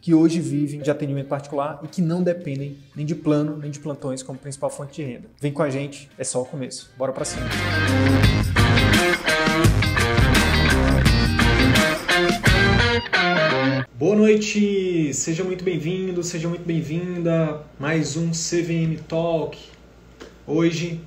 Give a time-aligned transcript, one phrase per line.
[0.00, 3.78] que hoje vivem de atendimento particular e que não dependem nem de plano nem de
[3.78, 5.28] plantões como principal fonte de renda.
[5.40, 6.90] Vem com a gente, é só o começo.
[6.96, 7.46] Bora para cima.
[13.94, 19.58] Boa noite, seja muito bem-vindo, seja muito bem-vinda mais um CVM Talk.
[20.46, 20.98] Hoje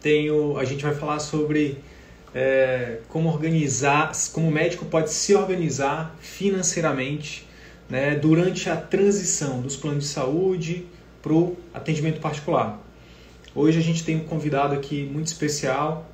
[0.00, 1.78] tenho, a gente vai falar sobre
[2.34, 7.46] é, como organizar, como o médico pode se organizar financeiramente
[7.92, 10.86] né, durante a transição dos planos de saúde
[11.20, 12.82] para o atendimento particular.
[13.54, 16.10] Hoje a gente tem um convidado aqui muito especial,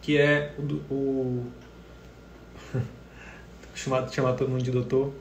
[0.00, 1.46] que é o, o
[3.74, 5.12] chamado chamar todo mundo de doutor,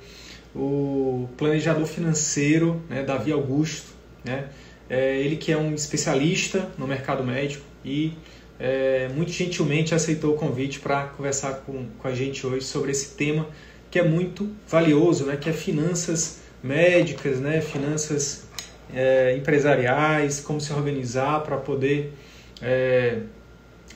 [0.55, 3.91] o planejador financeiro, né, Davi Augusto,
[4.23, 4.47] né,
[4.89, 8.13] é, ele que é um especialista no mercado médico e
[8.57, 13.15] é, muito gentilmente aceitou o convite para conversar com, com a gente hoje sobre esse
[13.17, 13.49] tema
[13.91, 15.35] que é muito valioso, né?
[15.35, 17.59] que é finanças médicas, né?
[17.59, 18.45] finanças
[18.93, 22.13] é, empresariais, como se organizar para poder,
[22.61, 23.19] é,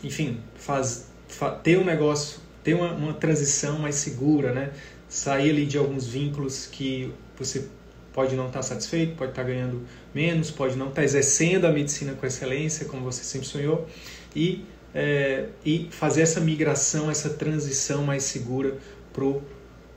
[0.03, 4.71] enfim, faz, fa, ter um negócio, ter uma, uma transição mais segura, né?
[5.07, 7.65] sair ali de alguns vínculos que você
[8.11, 9.81] pode não estar satisfeito, pode estar ganhando
[10.13, 13.87] menos, pode não estar exercendo a medicina com excelência, como você sempre sonhou,
[14.35, 18.77] e, é, e fazer essa migração, essa transição mais segura
[19.13, 19.41] para o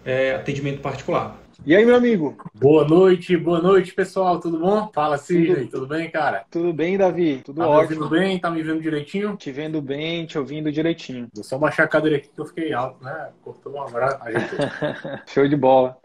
[0.09, 1.39] é, atendimento particular.
[1.67, 2.35] E aí, meu amigo?
[2.55, 4.41] Boa noite, boa noite, pessoal.
[4.41, 4.91] Tudo bom?
[4.95, 5.67] Fala, Sidney.
[5.67, 6.47] Tudo, tudo bem, cara?
[6.51, 7.43] Tudo bem, Davi.
[7.45, 7.89] Tudo tá ótimo.
[7.89, 8.39] Tá me vendo bem?
[8.39, 9.37] Tá me vendo direitinho?
[9.37, 11.29] Te vendo bem, te ouvindo direitinho.
[11.35, 13.29] Vou só baixar a cadeira aqui que eu fiquei alto, né?
[13.43, 14.19] Cortou um abraço.
[15.29, 15.99] Show de bola.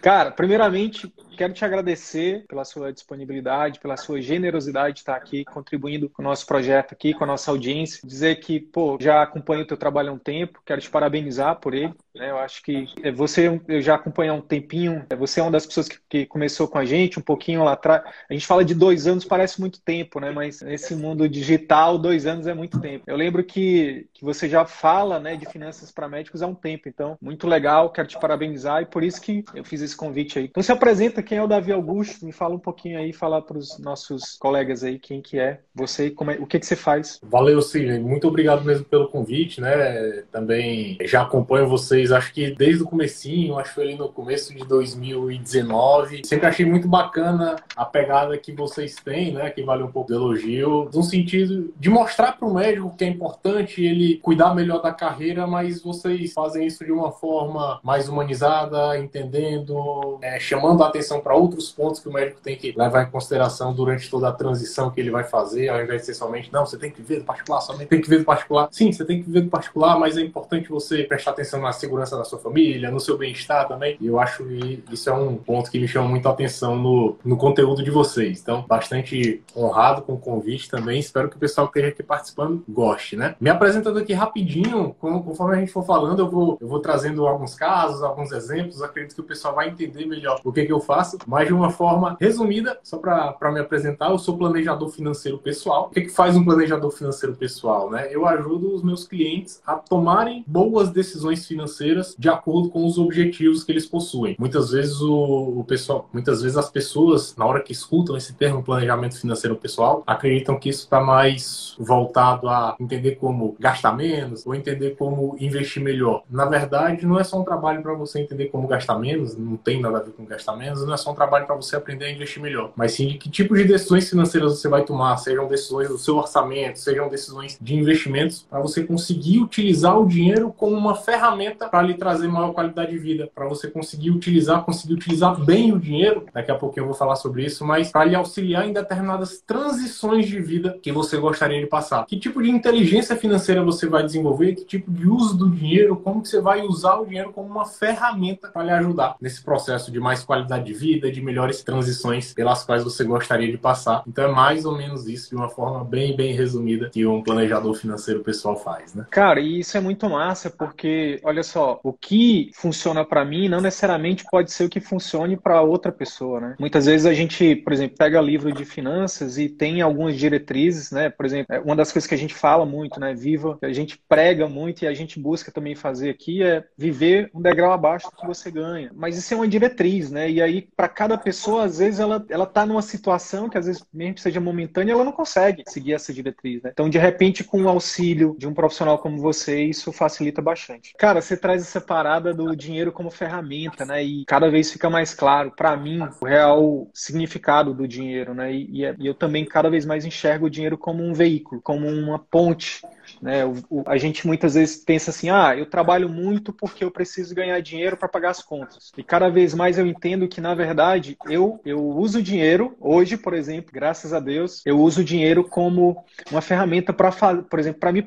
[0.00, 6.06] Cara, primeiramente, quero te agradecer pela sua disponibilidade, pela sua generosidade de estar aqui contribuindo
[6.10, 8.06] com o nosso projeto aqui, com a nossa audiência.
[8.06, 11.72] Dizer que, pô, já acompanho o teu trabalho há um tempo, quero te parabenizar por
[11.72, 11.94] ele.
[12.14, 12.30] Né?
[12.30, 15.50] Eu acho que é, você, eu já acompanho há um tempinho, é, você é uma
[15.50, 18.02] das pessoas que, que começou com a gente um pouquinho lá atrás.
[18.28, 20.30] A gente fala de dois anos, parece muito tempo, né?
[20.30, 23.04] Mas nesse mundo digital, dois anos é muito tempo.
[23.06, 26.86] Eu lembro que, que você já fala né, de finanças para médicos há um tempo,
[26.86, 30.44] então, muito legal, quero te parabenizar e por isso que eu fiz esse convite aí.
[30.44, 33.56] Então se apresenta quem é o Davi Augusto, me fala um pouquinho aí, fala para
[33.56, 36.74] os nossos colegas aí quem que é você e como é, o que que você
[36.74, 37.20] faz.
[37.22, 38.00] Valeu, Sidney.
[38.00, 40.24] Muito obrigado mesmo pelo convite, né?
[40.32, 44.52] Também já acompanho vocês, acho que desde o comecinho, acho que foi ali no começo
[44.52, 46.22] de 2019.
[46.26, 49.50] Sempre achei muito bacana a pegada que vocês têm, né?
[49.50, 53.08] Que vale um pouco do elogio, no sentido de mostrar para o médico que é
[53.08, 58.98] importante ele cuidar melhor da carreira, mas vocês fazem isso de uma forma mais humanizada,
[58.98, 63.10] entendendo é, chamando a atenção para outros pontos que o médico tem que levar em
[63.10, 66.66] consideração durante toda a transição que ele vai fazer, ao invés de ser somente, não,
[66.66, 68.68] você tem que ver do particular, somente tem que ver do particular.
[68.70, 72.16] Sim, você tem que ver do particular, mas é importante você prestar atenção na segurança
[72.16, 73.96] da sua família, no seu bem-estar também.
[74.00, 77.16] E eu acho que isso é um ponto que me chama muito a atenção no,
[77.24, 78.40] no conteúdo de vocês.
[78.40, 80.98] Então, bastante honrado com o convite também.
[80.98, 83.34] Espero que o pessoal que esteja aqui participando goste, né?
[83.40, 87.54] Me apresentando aqui rapidinho, conforme a gente for falando, eu vou, eu vou trazendo alguns
[87.54, 88.82] casos, alguns exemplos.
[88.82, 91.70] Acredito que o pessoal vai entender melhor o que, que eu faço, mas de uma
[91.70, 95.86] forma resumida, só para me apresentar, eu sou planejador financeiro pessoal.
[95.86, 97.90] O que, que faz um planejador financeiro pessoal?
[97.90, 98.08] Né?
[98.10, 103.64] Eu ajudo os meus clientes a tomarem boas decisões financeiras de acordo com os objetivos
[103.64, 104.36] que eles possuem.
[104.38, 108.62] Muitas vezes o, o pessoal, muitas vezes as pessoas, na hora que escutam esse termo
[108.62, 114.54] planejamento financeiro pessoal, acreditam que isso está mais voltado a entender como gastar menos ou
[114.54, 116.22] entender como investir melhor.
[116.28, 119.80] Na verdade, não é só um trabalho para você entender como gastar menos, não tem
[119.80, 122.10] nada a ver com gastar menos, não é só um trabalho para você aprender a
[122.10, 125.88] investir melhor, mas sim de que tipo de decisões financeiras você vai tomar, sejam decisões
[125.88, 130.94] do seu orçamento, sejam decisões de investimentos, para você conseguir utilizar o dinheiro como uma
[130.94, 135.72] ferramenta para lhe trazer maior qualidade de vida, para você conseguir utilizar, conseguir utilizar bem
[135.72, 138.72] o dinheiro, daqui a pouquinho eu vou falar sobre isso, mas para lhe auxiliar em
[138.72, 142.04] determinadas transições de vida que você gostaria de passar.
[142.06, 146.22] Que tipo de inteligência financeira você vai desenvolver, que tipo de uso do dinheiro, como
[146.22, 150.00] que você vai usar o dinheiro como uma ferramenta para lhe ajudar nesse processo de
[150.00, 154.02] mais qualidade de vida, de melhores transições pelas quais você gostaria de passar.
[154.06, 157.74] Então é mais ou menos isso, de uma forma bem, bem resumida, que um planejador
[157.74, 159.06] financeiro pessoal faz, né?
[159.10, 163.60] Cara, e isso é muito massa, porque, olha só, o que funciona para mim não
[163.60, 166.56] necessariamente pode ser o que funcione para outra pessoa, né?
[166.58, 171.10] Muitas vezes a gente, por exemplo, pega livro de finanças e tem algumas diretrizes, né?
[171.10, 173.14] Por exemplo, é uma das coisas que a gente fala muito, né?
[173.14, 177.40] Viva, a gente prega muito e a gente busca também fazer aqui é viver um
[177.40, 178.90] degrau abaixo do que você ganha.
[178.94, 180.30] Mas isso é uma diretriz, né?
[180.30, 183.84] E aí, para cada pessoa, às vezes ela, ela tá numa situação que às vezes,
[183.92, 186.70] mesmo que seja momentânea, ela não consegue seguir essa diretriz, né?
[186.72, 190.94] Então, de repente, com o auxílio de um profissional como você, isso facilita bastante.
[190.98, 194.02] Cara, você traz essa parada do dinheiro como ferramenta, né?
[194.02, 198.50] E cada vez fica mais claro, para mim, o real significado do dinheiro, né?
[198.50, 202.18] E, e eu também cada vez mais enxergo o dinheiro como um veículo, como uma
[202.18, 202.80] ponte
[203.20, 203.44] né?
[203.44, 207.34] O, o, a gente muitas vezes pensa assim: ah, eu trabalho muito porque eu preciso
[207.34, 208.92] ganhar dinheiro para pagar as contas.
[208.96, 213.34] E cada vez mais eu entendo que, na verdade, eu, eu uso dinheiro, hoje, por
[213.34, 217.10] exemplo, graças a Deus, eu uso dinheiro como uma ferramenta para,
[217.42, 218.04] por exemplo, para me,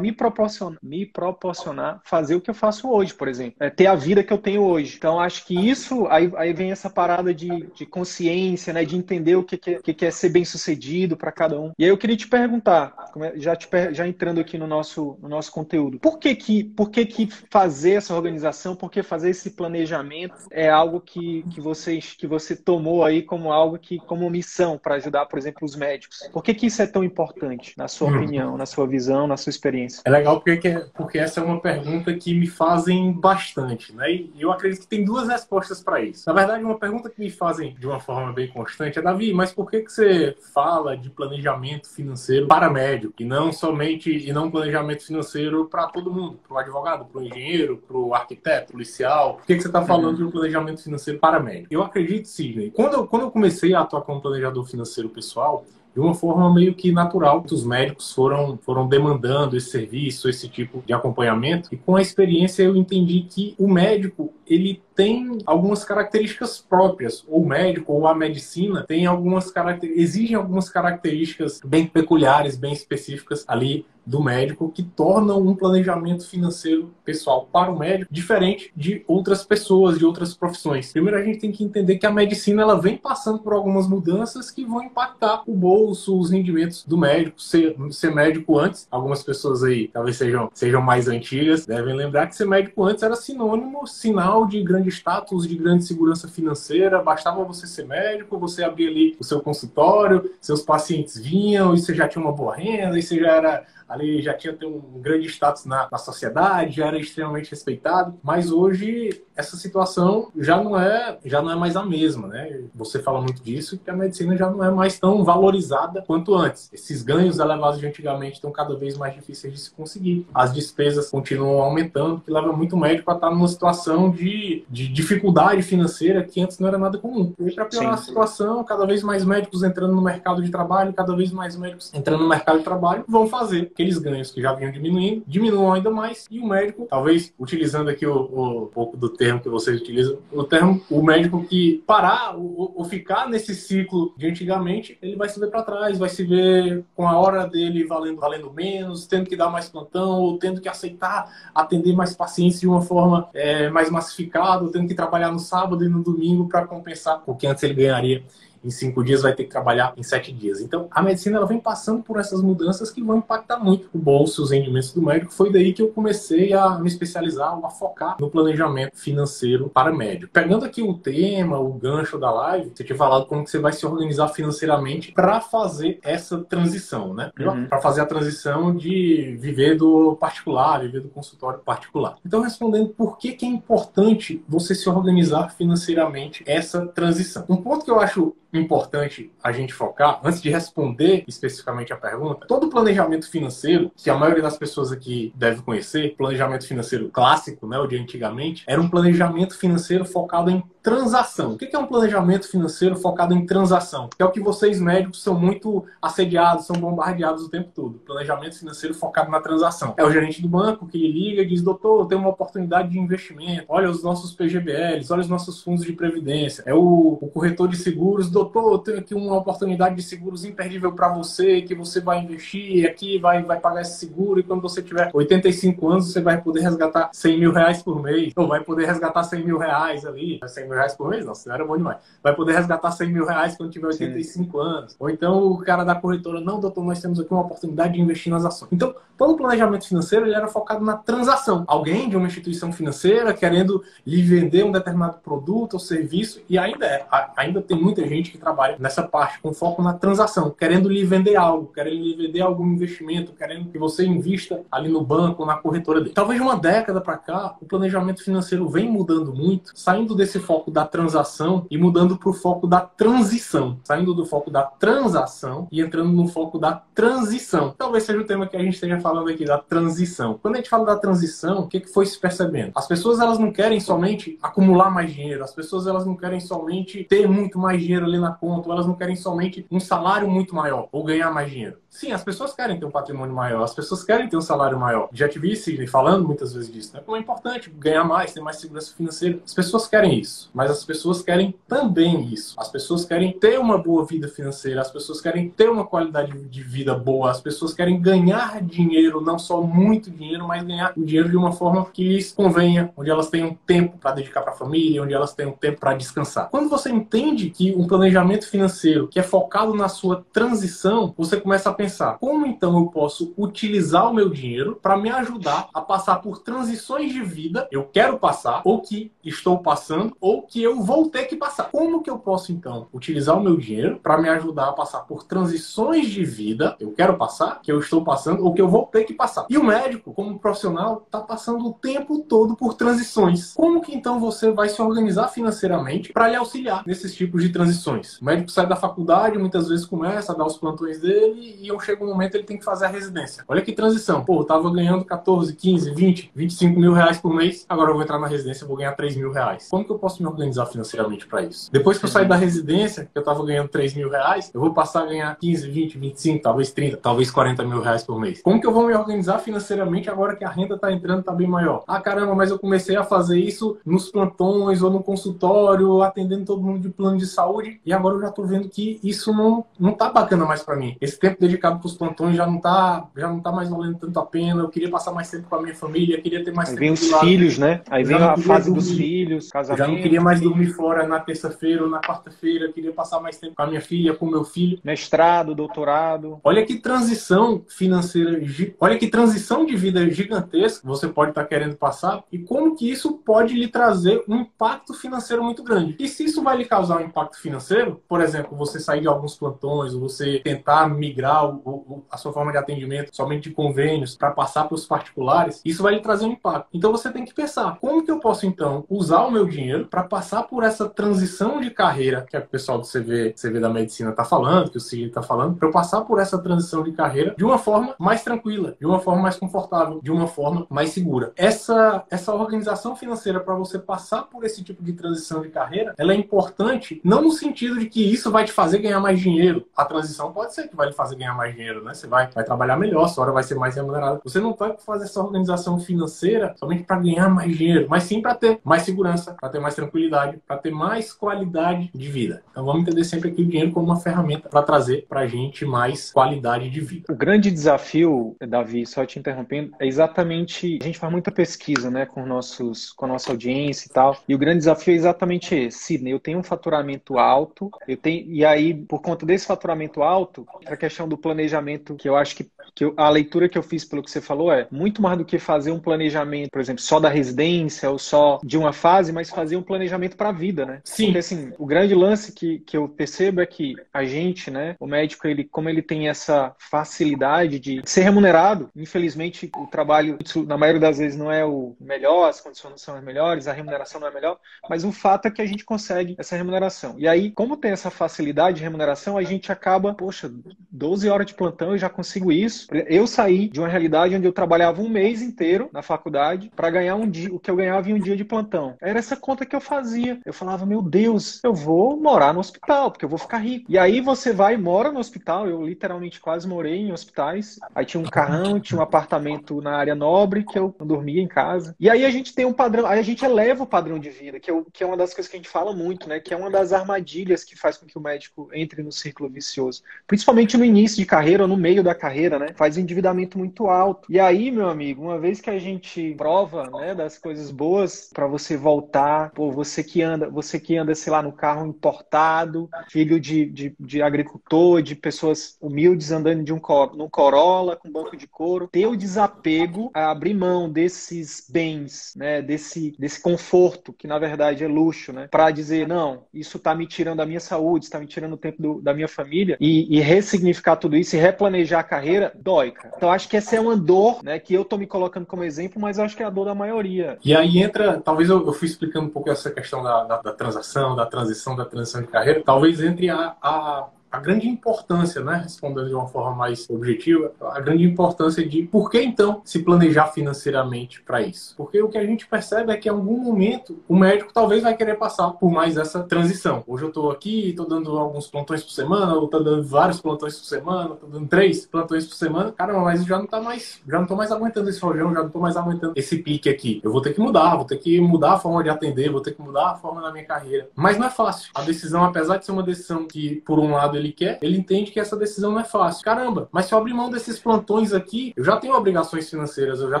[0.00, 3.94] me, proporcionar, me proporcionar fazer o que eu faço hoje, por exemplo, é ter a
[3.94, 4.96] vida que eu tenho hoje.
[4.96, 8.84] Então, acho que isso, aí, aí vem essa parada de, de consciência, né?
[8.84, 11.72] de entender o que, que, que é ser bem sucedido para cada um.
[11.78, 15.28] E aí eu queria te perguntar, é, já, te, já entrando aqui no nosso, no
[15.28, 15.98] nosso conteúdo.
[15.98, 20.68] Por que que, por que que fazer essa organização, por que fazer esse planejamento é
[20.68, 25.26] algo que, que, vocês, que você tomou aí como algo que, como missão para ajudar,
[25.26, 26.28] por exemplo, os médicos?
[26.32, 28.16] Por que que isso é tão importante, na sua hum.
[28.16, 30.02] opinião, na sua visão, na sua experiência?
[30.04, 34.10] É legal porque, porque essa é uma pergunta que me fazem bastante, né?
[34.10, 36.24] E eu acredito que tem duas respostas para isso.
[36.26, 39.52] Na verdade, uma pergunta que me fazem de uma forma bem constante é, Davi, mas
[39.52, 44.44] por que que você fala de planejamento financeiro para médico e não somente e não
[44.44, 48.72] um planejamento financeiro para todo mundo, para o advogado, para o engenheiro, para o arquiteto,
[48.72, 49.36] policial.
[49.36, 50.16] Por que, que você está falando uhum.
[50.16, 51.68] de um planejamento financeiro para médico?
[51.70, 55.64] Eu acredito, Sidney, quando eu, quando eu comecei a atuar como planejador financeiro pessoal,
[55.94, 57.44] de uma forma meio que natural.
[57.50, 61.70] Os médicos foram, foram demandando esse serviço, esse tipo de acompanhamento.
[61.72, 67.24] E com a experiência eu entendi que o médico ele tem algumas características próprias.
[67.28, 72.72] Ou o médico ou a medicina tem algumas características, exigem algumas características bem peculiares, bem
[72.72, 79.04] específicas ali do médico que tornam um planejamento financeiro pessoal para o médico diferente de
[79.06, 80.90] outras pessoas, de outras profissões.
[80.90, 84.50] Primeiro a gente tem que entender que a medicina ela vem passando por algumas mudanças
[84.50, 87.40] que vão impactar o bolso, os rendimentos do médico.
[87.40, 92.34] Ser, ser médico antes, algumas pessoas aí talvez sejam, sejam mais antigas, devem lembrar que
[92.34, 97.02] ser médico antes era sinônimo, sinal de grande status, de grande segurança financeira.
[97.02, 101.94] Bastava você ser médico, você abrir ali o seu consultório, seus pacientes vinham e você
[101.94, 105.64] já tinha uma boa renda, e você já era ali já tinha um grande status
[105.64, 111.40] na, na sociedade, já era extremamente respeitado, mas hoje essa situação já não é já
[111.40, 112.60] não é mais a mesma, né?
[112.74, 116.68] Você fala muito disso que a medicina já não é mais tão valorizada quanto antes.
[116.72, 120.26] Esses ganhos elevados de antigamente estão cada vez mais difíceis de se conseguir.
[120.34, 125.62] As despesas continuam aumentando, que leva muito médico a estar numa situação de, de dificuldade
[125.62, 127.32] financeira que antes não era nada comum.
[127.38, 128.02] E para piorar Sim.
[128.02, 131.94] a situação, cada vez mais médicos entrando no mercado de trabalho, cada vez mais médicos
[131.94, 135.88] entrando no mercado de trabalho vão fazer aqueles ganhos que já vinham diminuindo, diminuam ainda
[135.88, 140.18] mais, e o médico, talvez utilizando aqui o, o pouco do termo que vocês utilizam,
[140.32, 145.38] o termo, o médico que parar ou, ficar nesse ciclo de antigamente, ele vai se
[145.38, 149.36] ver para trás, vai se ver com a hora dele valendo, valendo menos, tendo que
[149.36, 153.90] dar mais plantão, ou tendo que aceitar atender mais pacientes de uma forma é, mais
[153.90, 157.62] massificada, ou tendo que trabalhar no sábado e no domingo para compensar o que antes
[157.62, 158.24] ele ganharia
[158.62, 160.60] em cinco dias vai ter que trabalhar em sete dias.
[160.60, 164.42] Então, a medicina ela vem passando por essas mudanças que vão impactar muito o bolso,
[164.42, 165.32] os rendimentos do médico.
[165.32, 170.32] Foi daí que eu comecei a me especializar, a focar no planejamento financeiro para médico.
[170.32, 173.72] Pegando aqui o tema, o gancho da live, você tinha falado como que você vai
[173.72, 177.30] se organizar financeiramente para fazer essa transição, né?
[177.38, 177.66] Uhum.
[177.66, 182.16] Para fazer a transição de viver do particular, viver do consultório particular.
[182.24, 187.44] Então, respondendo por que, que é importante você se organizar financeiramente essa transição.
[187.48, 192.46] Um ponto que eu acho importante a gente focar, antes de responder especificamente a pergunta,
[192.46, 197.78] todo planejamento financeiro, que a maioria das pessoas aqui deve conhecer, planejamento financeiro clássico, né,
[197.78, 201.52] o de antigamente, era um planejamento financeiro focado em transação.
[201.52, 204.08] O que é um planejamento financeiro focado em transação?
[204.16, 207.98] Que é o que vocês médicos são muito assediados, são bombardeados o tempo todo.
[207.98, 209.94] Planejamento financeiro focado na transação.
[209.98, 213.66] É o gerente do banco que liga e diz: doutor, tem uma oportunidade de investimento.
[213.68, 216.62] Olha os nossos PGBLs, olha os nossos fundos de previdência.
[216.64, 220.92] É o, o corretor de seguros: doutor, eu tenho aqui uma oportunidade de seguros imperdível
[220.92, 224.82] para você, que você vai investir aqui, vai, vai pagar esse seguro e quando você
[224.82, 228.86] tiver 85 anos, você vai poder resgatar 100 mil reais por mês, ou vai poder
[228.86, 231.24] resgatar 100 mil reais ali, 100 mil reais por mês?
[231.24, 231.98] Não, isso não era bom demais.
[232.22, 234.58] Vai poder resgatar 100 mil reais quando tiver 85 Sim.
[234.58, 234.96] anos.
[234.98, 238.32] Ou então o cara da corretora, não, doutor, nós temos aqui uma oportunidade de investir
[238.32, 238.68] nas ações.
[238.72, 241.64] Então, todo o planejamento financeiro ele era focado na transação.
[241.66, 246.86] Alguém de uma instituição financeira querendo lhe vender um determinado produto ou serviço, e ainda
[246.86, 247.06] é,
[247.36, 251.36] ainda tem muita gente que trabalha nessa parte com foco na transação, querendo lhe vender
[251.36, 256.00] algo, querendo lhe vender algum investimento, querendo que você invista ali no banco, na corretora
[256.00, 256.14] dele.
[256.14, 260.84] Talvez uma década para cá, o planejamento financeiro vem mudando muito, saindo desse foco da
[260.84, 266.10] transação e mudando para o foco da transição, saindo do foco da transação e entrando
[266.10, 267.74] no foco da transição.
[267.76, 270.38] Talvez seja o tema que a gente esteja falando aqui da transição.
[270.40, 272.72] Quando a gente fala da transição, o que, que foi se percebendo?
[272.74, 277.04] As pessoas elas não querem somente acumular mais dinheiro, as pessoas elas não querem somente
[277.04, 280.88] ter muito mais dinheiro ali na conta, elas não querem somente um salário muito maior
[280.92, 281.76] ou ganhar mais dinheiro.
[281.90, 285.08] Sim, as pessoas querem ter um patrimônio maior, as pessoas querem ter um salário maior.
[285.12, 287.02] Já te vi, Sidney, falando muitas vezes disso, né?
[287.04, 289.40] Como é importante ganhar mais, ter mais segurança financeira.
[289.44, 292.54] As pessoas querem isso, mas as pessoas querem também isso.
[292.58, 296.62] As pessoas querem ter uma boa vida financeira, as pessoas querem ter uma qualidade de
[296.62, 301.30] vida boa, as pessoas querem ganhar dinheiro, não só muito dinheiro, mas ganhar o dinheiro
[301.30, 305.02] de uma forma que lhes convenha, onde elas tenham tempo para dedicar para a família,
[305.02, 306.50] onde elas tenham tempo para descansar.
[306.50, 311.70] Quando você entende que um planejamento financeiro que é focado na sua transição, você começa
[311.70, 316.16] a pensar como então eu posso utilizar o meu dinheiro para me ajudar a passar
[316.16, 321.08] por transições de vida eu quero passar, ou que estou passando, ou que eu vou
[321.08, 321.70] ter que passar.
[321.70, 325.22] Como que eu posso então utilizar o meu dinheiro para me ajudar a passar por
[325.22, 329.04] transições de vida eu quero passar, que eu estou passando, ou que eu vou ter
[329.04, 329.46] que passar?
[329.48, 333.54] E o médico, como profissional, está passando o tempo todo por transições.
[333.54, 338.18] Como que então você vai se organizar financeiramente para lhe auxiliar nesses tipos de transições?
[338.20, 341.80] O médico sai da faculdade, muitas vezes começa a dar os plantões dele e eu
[341.80, 343.44] chego um momento ele tem que fazer a residência.
[343.46, 344.24] Olha que transição.
[344.24, 348.02] Pô, eu tava ganhando 14, 15, 20, 25 mil reais por mês, agora eu vou
[348.02, 349.68] entrar na residência e vou ganhar 3 mil reais.
[349.70, 351.70] Como que eu posso me organizar financeiramente para isso?
[351.72, 354.72] Depois que eu sair da residência, que eu tava ganhando 3 mil reais, eu vou
[354.72, 358.40] passar a ganhar 15, 20, 25, talvez 30, talvez 40 mil reais por mês.
[358.42, 361.46] Como que eu vou me organizar financeiramente agora que a renda tá entrando, tá bem
[361.46, 361.84] maior?
[361.86, 366.62] Ah, caramba, mas eu comecei a fazer isso nos plantões ou no consultório, atendendo todo
[366.62, 369.92] mundo de plano de saúde, e agora eu já tô vendo que isso não, não
[369.92, 370.96] tá bacana mais para mim.
[371.00, 374.26] Esse tempo dedicado pros plantões já não tá, já não tá mais valendo tanto a
[374.26, 374.62] pena.
[374.62, 376.80] Eu queria passar mais tempo com a minha família, queria ter mais Aí tempo.
[376.80, 377.82] Vem os filhos, né?
[377.90, 379.78] Aí vem a fase dormir, dos filhos, casamento.
[379.78, 383.54] Já não queria mais dormir fora na terça-feira ou na quarta-feira, queria passar mais tempo
[383.54, 384.78] com a minha filha, com o meu filho.
[384.84, 386.40] Mestrado, doutorado.
[386.42, 388.40] Olha que transição financeira,
[388.80, 392.90] olha que transição de vida gigantesca você pode estar tá querendo passar e como que
[392.90, 395.96] isso pode lhe trazer um impacto financeiro muito grande.
[395.98, 399.36] E se isso vai lhe causar um impacto financeiro, por exemplo, você sair de alguns
[399.36, 404.64] plantões, você tentar migrar o, a sua forma de atendimento somente de convênios para passar
[404.64, 406.68] para os particulares, isso vai lhe trazer um impacto.
[406.72, 410.02] Então você tem que pensar, como que eu posso então usar o meu dinheiro para
[410.02, 414.10] passar por essa transição de carreira que, é o pessoal do CV, CV da medicina
[414.10, 417.34] está falando, que o CIG está falando, para eu passar por essa transição de carreira
[417.36, 421.32] de uma forma mais tranquila, de uma forma mais confortável, de uma forma mais segura.
[421.36, 426.12] Essa, essa organização financeira para você passar por esse tipo de transição de carreira, ela
[426.12, 429.66] é importante não no sentido de que isso vai te fazer ganhar mais dinheiro.
[429.76, 431.94] A transição pode ser que vai lhe fazer ganhar mais dinheiro, né?
[431.94, 434.20] Você vai, vai trabalhar melhor, sua hora vai ser mais remunerada.
[434.24, 438.34] Você não vai fazer essa organização financeira somente para ganhar mais dinheiro, mas sim para
[438.34, 442.42] ter mais segurança, para ter mais tranquilidade, para ter mais qualidade de vida.
[442.50, 445.64] Então vamos entender sempre aqui o dinheiro como uma ferramenta para trazer para a gente
[445.64, 447.04] mais qualidade de vida.
[447.08, 452.04] O grande desafio, Davi, só te interrompendo, é exatamente a gente faz muita pesquisa, né,
[452.04, 454.16] com nossos, com a nossa audiência e tal.
[454.28, 455.78] E o grande desafio é exatamente esse.
[455.78, 460.46] Sidney, eu tenho um faturamento alto, eu tenho e aí por conta desse faturamento alto,
[460.66, 463.84] a questão do planejamento que eu acho que, que eu, a leitura que eu fiz
[463.84, 466.98] pelo que você falou é muito mais do que fazer um planejamento, por exemplo, só
[466.98, 470.80] da residência ou só de uma fase, mas fazer um planejamento para a vida, né?
[470.84, 471.06] Sim.
[471.06, 474.86] Porque assim, o grande lance que, que eu percebo é que a gente, né, o
[474.86, 480.80] médico, ele, como ele tem essa facilidade de ser remunerado, infelizmente o trabalho, na maioria
[480.80, 484.08] das vezes, não é o melhor, as condições não são as melhores, a remuneração não
[484.08, 486.94] é melhor, mas o fato é que a gente consegue essa remuneração.
[486.98, 490.30] E aí, como tem essa facilidade de remuneração, a gente acaba, poxa,
[490.70, 492.68] 12 horas de plantão eu já consigo isso.
[492.86, 496.96] Eu saí de uma realidade onde eu trabalhava um mês inteiro na faculdade para ganhar
[496.96, 498.76] um dia, o que eu ganhava em um dia de plantão.
[498.80, 500.20] Era essa conta que eu fazia.
[500.24, 503.66] Eu falava, meu Deus, eu vou morar no hospital, porque eu vou ficar rico.
[503.68, 505.48] E aí você vai e mora no hospital.
[505.48, 507.58] Eu literalmente quase morei em hospitais.
[507.74, 511.74] Aí tinha um carrão, tinha um apartamento na área nobre que eu dormia em casa.
[511.78, 514.40] E aí a gente tem um padrão, aí a gente eleva o padrão de vida,
[514.40, 516.20] que é, que é uma das coisas que a gente fala muito, né?
[516.20, 519.82] Que é uma das armadilhas que faz com que o médico entre no círculo vicioso.
[520.06, 522.48] Principalmente no início de carreira ou no meio da carreira, né?
[522.54, 524.06] Faz endividamento muito alto.
[524.10, 528.26] E aí, meu amigo, uma vez que a gente prova, né, das coisas boas para
[528.26, 533.18] você voltar, pô, você que anda, você que anda, sei lá, no carro importado, filho
[533.18, 536.60] de, de, de agricultor, de pessoas humildes andando de um
[536.94, 542.42] num Corolla com banco de couro, ter o desapego a abrir mão desses bens, né,
[542.42, 546.86] desse, desse conforto, que na verdade é luxo, né, para dizer, não, isso está me
[546.86, 550.00] tirando a minha saúde, está me tirando o tempo do, da minha família, e, e,
[550.00, 552.94] ressignificar tudo isso e replanejar a carreira, dói, cara.
[552.96, 555.80] Então acho que essa é uma dor, né, que eu tô me colocando como exemplo,
[555.80, 557.18] mas acho que é a dor da maioria.
[557.24, 560.32] E aí entra, talvez eu, eu fui explicando um pouco essa questão da, da, da
[560.32, 565.40] transação, da transição, da transição de carreira, talvez entre a, a a grande importância, né,
[565.42, 570.08] respondendo de uma forma mais objetiva, a grande importância de por que então se planejar
[570.08, 571.54] financeiramente para isso?
[571.56, 574.76] Porque o que a gente percebe é que em algum momento o médico talvez vai
[574.76, 576.62] querer passar por mais essa transição.
[576.66, 580.38] Hoje eu estou aqui, estou dando alguns plantões por semana, ou estou dando vários plantões
[580.38, 582.52] por semana, estou dando três plantões por semana.
[582.52, 585.26] Caramba, mas já não tá mais, já não tô mais aguentando esse rojão, já não
[585.26, 586.80] estou mais aguentando esse pique aqui.
[586.82, 589.32] Eu vou ter que mudar, vou ter que mudar a forma de atender, vou ter
[589.32, 590.68] que mudar a forma da minha carreira.
[590.74, 591.50] Mas não é fácil.
[591.54, 594.90] A decisão, apesar de ser uma decisão que por um lado ele quer, ele entende
[594.90, 596.04] que essa decisão não é fácil.
[596.04, 599.90] Caramba, mas se eu abrir mão desses plantões aqui, eu já tenho obrigações financeiras, eu
[599.90, 600.00] já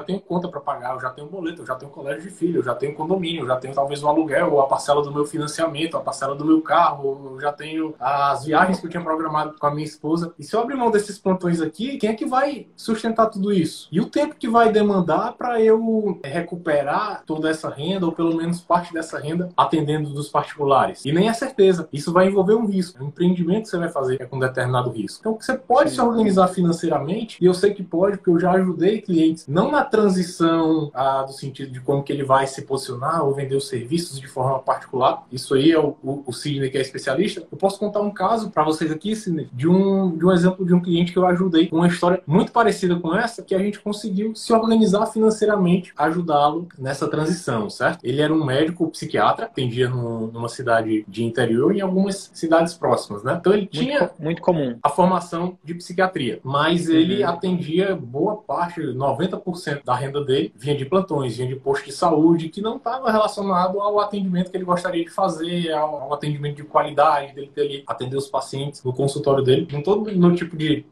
[0.00, 2.64] tenho conta para pagar, eu já tenho boleto, eu já tenho colégio de filho, eu
[2.64, 5.96] já tenho condomínio, eu já tenho talvez o aluguel, ou a parcela do meu financiamento,
[5.96, 9.66] a parcela do meu carro, eu já tenho as viagens que eu tinha programado com
[9.66, 10.32] a minha esposa.
[10.38, 13.88] E se eu abrir mão desses plantões aqui, quem é que vai sustentar tudo isso?
[13.90, 18.60] E o tempo que vai demandar para eu recuperar toda essa renda, ou pelo menos
[18.60, 21.04] parte dessa renda, atendendo dos particulares?
[21.04, 21.88] E nem é certeza.
[21.92, 23.02] Isso vai envolver um risco.
[23.02, 25.20] O empreendimento que você vai fazer é com determinado risco.
[25.20, 29.00] Então, você pode se organizar financeiramente, e eu sei que pode, porque eu já ajudei
[29.00, 33.34] clientes, não na transição ah, do sentido de como que ele vai se posicionar ou
[33.34, 35.24] vender os serviços de forma particular.
[35.30, 37.46] Isso aí é o, o, o Sidney que é especialista.
[37.50, 40.74] Eu posso contar um caso para vocês aqui, Sidney, de um, de um exemplo de
[40.74, 44.34] um cliente que eu ajudei, uma história muito parecida com essa, que a gente conseguiu
[44.34, 48.00] se organizar financeiramente, ajudá-lo nessa transição, certo?
[48.02, 52.74] Ele era um médico psiquiatra, atendia no, numa cidade de interior e em algumas cidades
[52.74, 53.36] próximas, né?
[53.38, 54.78] Então ele tinha muito comum.
[54.82, 56.40] A formação de psiquiatria.
[56.42, 57.28] Mas ele uhum.
[57.28, 62.48] atendia boa parte, 90% da renda dele vinha de plantões, vinha de posto de saúde,
[62.48, 66.64] que não estava relacionado ao atendimento que ele gostaria de fazer, ao, ao atendimento de
[66.64, 70.84] qualidade, dele ter atender os pacientes no consultório dele, com todo no tipo de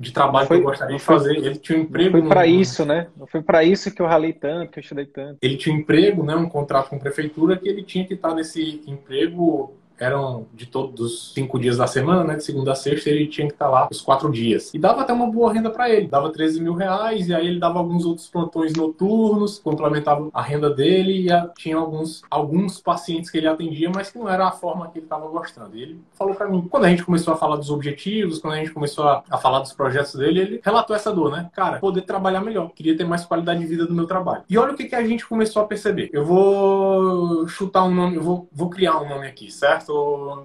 [0.00, 1.36] de trabalho foi, que eu gostaria de fazer.
[1.36, 2.12] Ele tinha um emprego.
[2.12, 3.08] Foi para isso, né?
[3.16, 5.38] Não foi para isso que eu ralei tanto, que eu estudei tanto.
[5.42, 6.34] Ele tinha um emprego, né?
[6.34, 11.00] Um contrato com a prefeitura que ele tinha que estar nesse emprego eram de todos
[11.00, 12.36] os cinco dias da semana, né?
[12.36, 14.72] De segunda a sexta, ele tinha que estar lá os quatro dias.
[14.72, 16.08] E dava até uma boa renda para ele.
[16.08, 20.70] Dava 13 mil reais, e aí ele dava alguns outros plantões noturnos, complementava a renda
[20.70, 24.88] dele, e tinha alguns, alguns pacientes que ele atendia, mas que não era a forma
[24.88, 25.76] que ele estava gostando.
[25.76, 28.56] E ele falou para mim, quando a gente começou a falar dos objetivos, quando a
[28.56, 31.50] gente começou a, a falar dos projetos dele, ele relatou essa dor, né?
[31.52, 32.70] Cara, poder trabalhar melhor.
[32.74, 34.42] Queria ter mais qualidade de vida do meu trabalho.
[34.48, 36.08] E olha o que, que a gente começou a perceber.
[36.12, 39.89] Eu vou chutar um nome, eu vou, vou criar um nome aqui, certo?